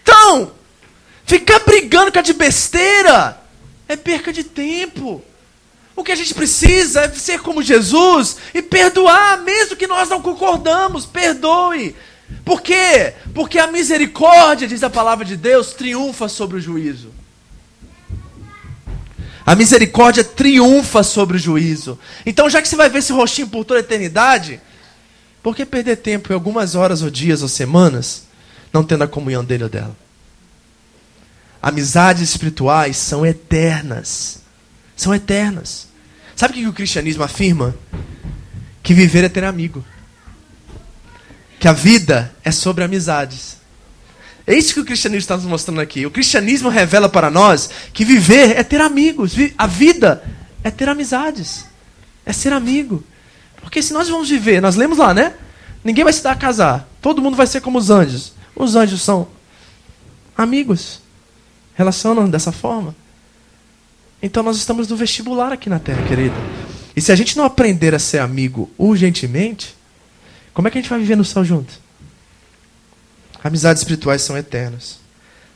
[0.02, 0.52] Então,
[1.26, 3.44] ficar brigando com a de besteira
[3.88, 5.22] é perca de tempo.
[5.95, 10.22] O que a gente precisa é ser como Jesus e perdoar, mesmo que nós não
[10.22, 11.06] concordamos.
[11.06, 11.95] Perdoe.
[12.44, 13.14] Por quê?
[13.34, 17.14] Porque a misericórdia, diz a palavra de Deus, triunfa sobre o juízo.
[19.45, 21.99] A misericórdia triunfa sobre o juízo.
[22.26, 24.60] Então, já que você vai ver esse rostinho por toda a eternidade,
[25.41, 28.24] por que perder tempo em algumas horas ou dias ou semanas
[28.74, 30.05] não tendo a comunhão dele ou dela?
[31.65, 34.43] Amizades espirituais são eternas.
[34.95, 35.87] São eternas.
[36.35, 37.75] Sabe o que o cristianismo afirma?
[38.83, 39.83] Que viver é ter amigo.
[41.59, 43.57] Que a vida é sobre amizades.
[44.45, 46.05] É isso que o cristianismo está nos mostrando aqui.
[46.05, 49.33] O cristianismo revela para nós que viver é ter amigos.
[49.57, 50.23] A vida
[50.63, 51.65] é ter amizades.
[52.23, 53.03] É ser amigo.
[53.59, 55.33] Porque se nós vamos viver, nós lemos lá, né?
[55.83, 56.87] Ninguém vai se dar a casar.
[57.01, 58.33] Todo mundo vai ser como os anjos.
[58.55, 59.27] Os anjos são
[60.37, 61.03] amigos.
[61.76, 62.95] Relacionam dessa forma.
[64.22, 66.35] Então nós estamos no vestibular aqui na Terra, querida.
[66.95, 69.76] E se a gente não aprender a ser amigo urgentemente,
[70.53, 71.73] como é que a gente vai viver no céu junto?
[73.43, 74.99] Amizades espirituais são eternas.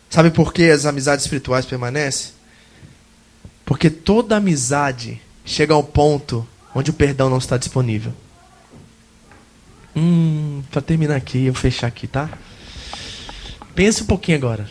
[0.10, 2.32] Sabe por que as amizades espirituais permanecem?
[3.66, 8.14] Porque toda amizade chega ao ponto onde o perdão não está disponível.
[9.96, 12.30] Hum, para terminar aqui, eu fechar aqui, tá?
[13.74, 14.70] Pense um pouquinho agora.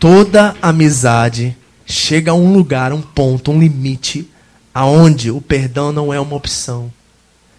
[0.00, 1.54] Toda amizade
[1.84, 4.26] chega a um lugar, um ponto, um limite
[4.72, 6.90] aonde o perdão não é uma opção.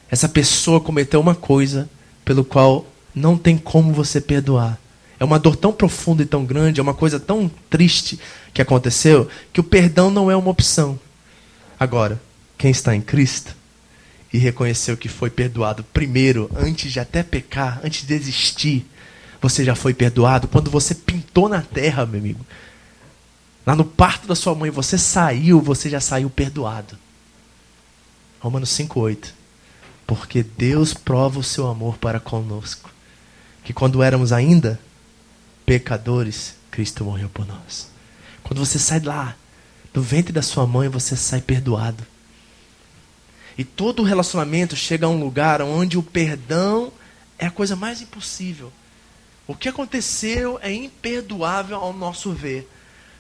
[0.09, 1.88] Essa pessoa cometeu uma coisa
[2.26, 4.80] pelo qual não tem como você perdoar.
[5.19, 8.19] É uma dor tão profunda e tão grande, é uma coisa tão triste
[8.51, 10.99] que aconteceu, que o perdão não é uma opção.
[11.80, 12.19] Agora,
[12.57, 13.55] quem está em Cristo
[14.34, 18.84] e reconheceu que foi perdoado primeiro, antes de até pecar, antes de existir,
[19.41, 20.47] você já foi perdoado.
[20.47, 22.45] Quando você pintou na terra, meu amigo,
[23.65, 26.97] lá no parto da sua mãe, você saiu, você já saiu perdoado.
[28.39, 29.31] Romanos 5,8.
[30.05, 32.91] Porque Deus prova o seu amor para conosco
[33.63, 34.80] que quando éramos ainda
[35.65, 37.89] pecadores, Cristo morreu por nós.
[38.43, 39.35] Quando você sai lá
[39.93, 42.05] do ventre da sua mãe, você sai perdoado.
[43.57, 46.91] E todo relacionamento chega a um lugar onde o perdão
[47.38, 48.72] é a coisa mais impossível.
[49.47, 52.69] O que aconteceu é imperdoável ao nosso ver.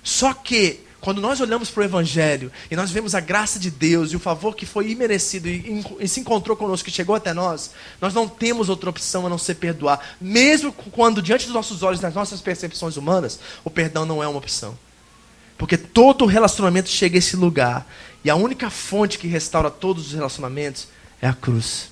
[0.03, 4.11] Só que quando nós olhamos para o Evangelho e nós vemos a graça de Deus
[4.11, 7.71] e o favor que foi imerecido e, e, se encontrou conosco, que chegou até nós,
[7.99, 9.99] nós não temos outra opção a não ser perdoar.
[10.21, 14.37] Mesmo quando, diante dos nossos olhos, nas nossas percepções humanas, o perdão não é uma
[14.37, 14.77] opção.
[15.57, 17.87] Porque todo relacionamento chega a esse lugar.
[18.23, 20.87] E a única fonte que restaura todos os relacionamentos
[21.19, 21.90] é a cruz.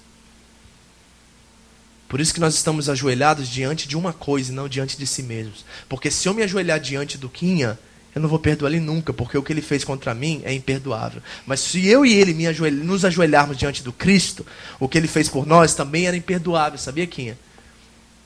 [2.09, 5.21] Por isso que nós estamos ajoelhados diante de uma coisa e não diante de si
[5.21, 5.63] mesmos.
[5.87, 7.77] Porque se eu me ajoelhar diante do Quinha,
[8.15, 11.21] eu não vou perdoar ele nunca, porque o que ele fez contra mim é imperdoável.
[11.45, 14.43] Mas se eu e ele ajoelh nos ajoelharmos diante do Cristo,
[14.79, 17.37] o que ele fez por nós também era imperdoável, sabia, Quinha?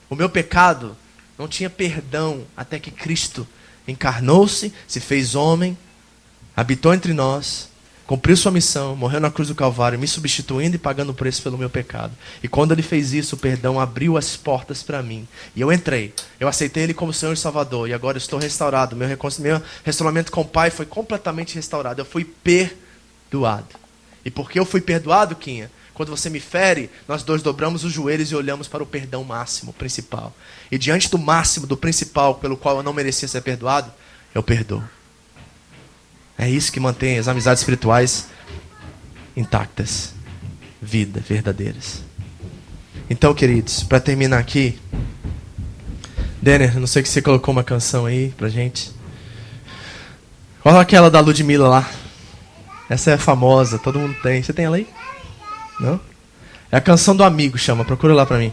[0.09, 0.95] O meu pecado
[1.37, 3.45] não tinha perdão até que Cristo
[3.85, 5.77] encarnou-se, se fez homem,
[6.55, 7.67] habitou entre nós,
[8.05, 11.57] cumpriu sua missão, morreu na cruz do Calvário, me substituindo e pagando o preço pelo
[11.57, 12.13] meu pecado.
[12.41, 15.27] E quando ele fez isso, o perdão abriu as portas para mim.
[15.55, 16.13] E eu entrei.
[16.39, 17.89] Eu aceitei ele como Senhor e Salvador.
[17.89, 18.95] E agora estou restaurado.
[18.95, 22.01] Meu, meu restauramento com o Pai foi completamente restaurado.
[22.01, 23.67] Eu fui perdoado.
[24.25, 28.31] E porque eu fui perdoado, Quinha, quando você me fere, nós dois dobramos os joelhos
[28.31, 30.35] e olhamos para o perdão máximo, principal.
[30.71, 33.91] E diante do máximo, do principal, pelo qual eu não merecia ser perdoado,
[34.33, 34.83] eu perdoo.
[36.37, 38.27] É isso que mantém as amizades espirituais
[39.35, 40.13] intactas,
[40.81, 42.03] vida, verdadeiras.
[43.09, 44.79] Então, queridos, para terminar aqui,
[46.41, 48.91] Denner, não sei que você colocou uma canção aí pra gente.
[50.65, 51.89] Olha aquela da Ludmilla lá.
[52.89, 54.41] Essa é famosa, todo mundo tem.
[54.41, 54.87] Você tem ela aí?
[55.79, 55.99] Não?
[56.71, 57.85] É a canção do amigo, chama.
[57.85, 58.51] Procura lá pra mim.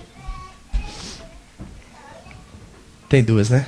[3.09, 3.67] Tem duas, né?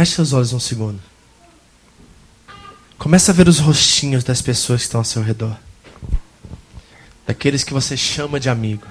[0.00, 0.98] Feche seus olhos um segundo.
[2.96, 5.54] Começa a ver os rostinhos das pessoas que estão ao seu redor.
[7.26, 8.86] Daqueles que você chama de amigo.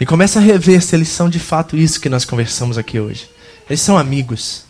[0.00, 3.30] E começa a rever se eles são de fato isso que nós conversamos aqui hoje.
[3.70, 4.64] Eles são amigos.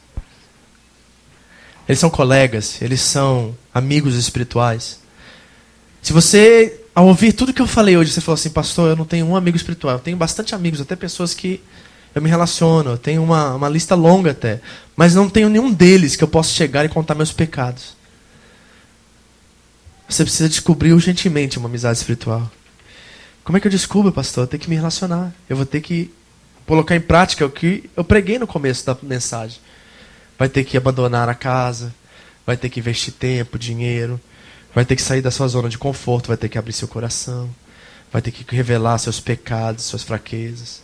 [1.89, 5.01] Eles são colegas, eles são amigos espirituais.
[6.03, 9.07] Se você, ao ouvir tudo que eu falei hoje, você falou assim, pastor, eu não
[9.07, 9.95] tenho um amigo espiritual.
[9.95, 11.63] Eu tenho bastante amigos, até pessoas que
[12.19, 14.61] eu me relaciono, eu tenho uma, uma lista longa até.
[14.97, 17.97] Mas não tenho nenhum deles que eu possa chegar e contar meus pecados.
[20.09, 22.51] Você precisa descobrir urgentemente uma amizade espiritual.
[23.45, 24.45] Como é que eu descubro, pastor?
[24.45, 25.33] Eu tenho que me relacionar.
[25.49, 26.13] Eu vou ter que
[26.67, 29.59] colocar em prática o que eu preguei no começo da mensagem.
[30.39, 31.95] Vai ter que abandonar a casa,
[32.47, 34.21] vai ter que investir tempo, dinheiro,
[34.75, 37.49] vai ter que sair da sua zona de conforto, vai ter que abrir seu coração,
[38.13, 40.83] vai ter que revelar seus pecados, suas fraquezas.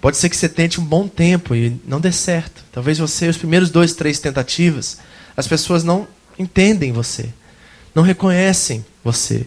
[0.00, 2.64] Pode ser que você tente um bom tempo e não dê certo.
[2.72, 4.98] Talvez você, os primeiros dois, três tentativas,
[5.36, 6.08] as pessoas não
[6.38, 7.28] entendem você,
[7.94, 9.46] não reconhecem você,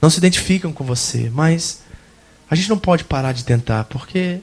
[0.00, 1.30] não se identificam com você.
[1.32, 1.82] Mas
[2.48, 4.40] a gente não pode parar de tentar, porque,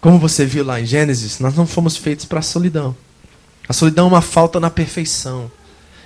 [0.00, 2.94] como você viu lá em Gênesis, nós não fomos feitos para a solidão.
[3.66, 5.50] A solidão é uma falta na perfeição.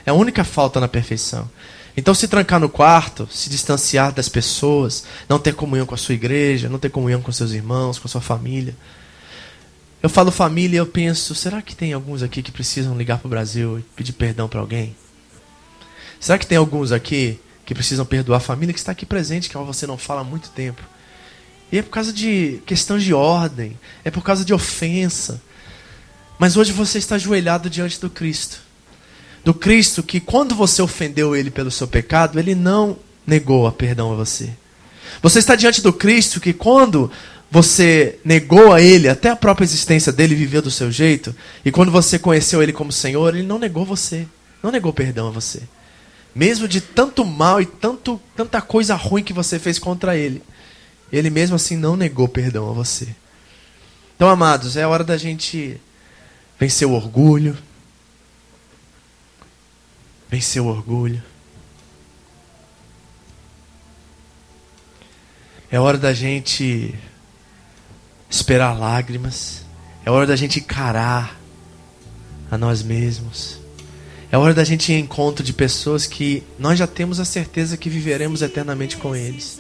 [0.07, 1.51] É a única falta na perfeição.
[1.99, 6.15] Então, se trancar no quarto, se distanciar das pessoas, não ter comunhão com a sua
[6.15, 8.77] igreja, não ter comunhão com seus irmãos, com a sua família.
[10.01, 13.27] Eu falo família e eu penso, será que tem alguns aqui que precisam ligar para
[13.27, 14.95] o Brasil e pedir perdão para alguém?
[16.21, 19.57] Será que tem alguns aqui que precisam perdoar a família que está aqui presente, que
[19.57, 20.83] você não fala há muito tempo?
[21.73, 25.43] E é por causa de questão de ordem, é por causa de ofensa.
[26.39, 28.68] Mas hoje você está ajoelhado diante do Cristo
[29.45, 32.97] do Cristo que quando você ofendeu ele pelo seu pecado, ele não
[33.27, 34.51] negou a perdão a você.
[35.23, 37.11] Você está diante do Cristo que quando
[37.51, 41.35] você negou a ele, até a própria existência dele viveu do seu jeito,
[41.65, 44.27] e quando você conheceu ele como Senhor, ele não negou você,
[44.63, 45.63] não negou perdão a você.
[46.35, 50.43] Mesmo de tanto mal e tanto, tanta coisa ruim que você fez contra ele,
[51.11, 53.09] ele mesmo assim não negou perdão a você.
[54.15, 55.81] Então, amados, é hora da gente
[56.59, 57.57] vencer o orgulho,
[60.29, 61.23] vencer o orgulho.
[65.71, 66.95] É hora da gente
[68.31, 69.65] esperar lágrimas.
[70.05, 71.39] É hora da gente encarar
[72.51, 73.59] a nós mesmos.
[74.31, 77.77] É hora da gente ir em encontro de pessoas que nós já temos a certeza
[77.77, 79.59] que viveremos eternamente com eles.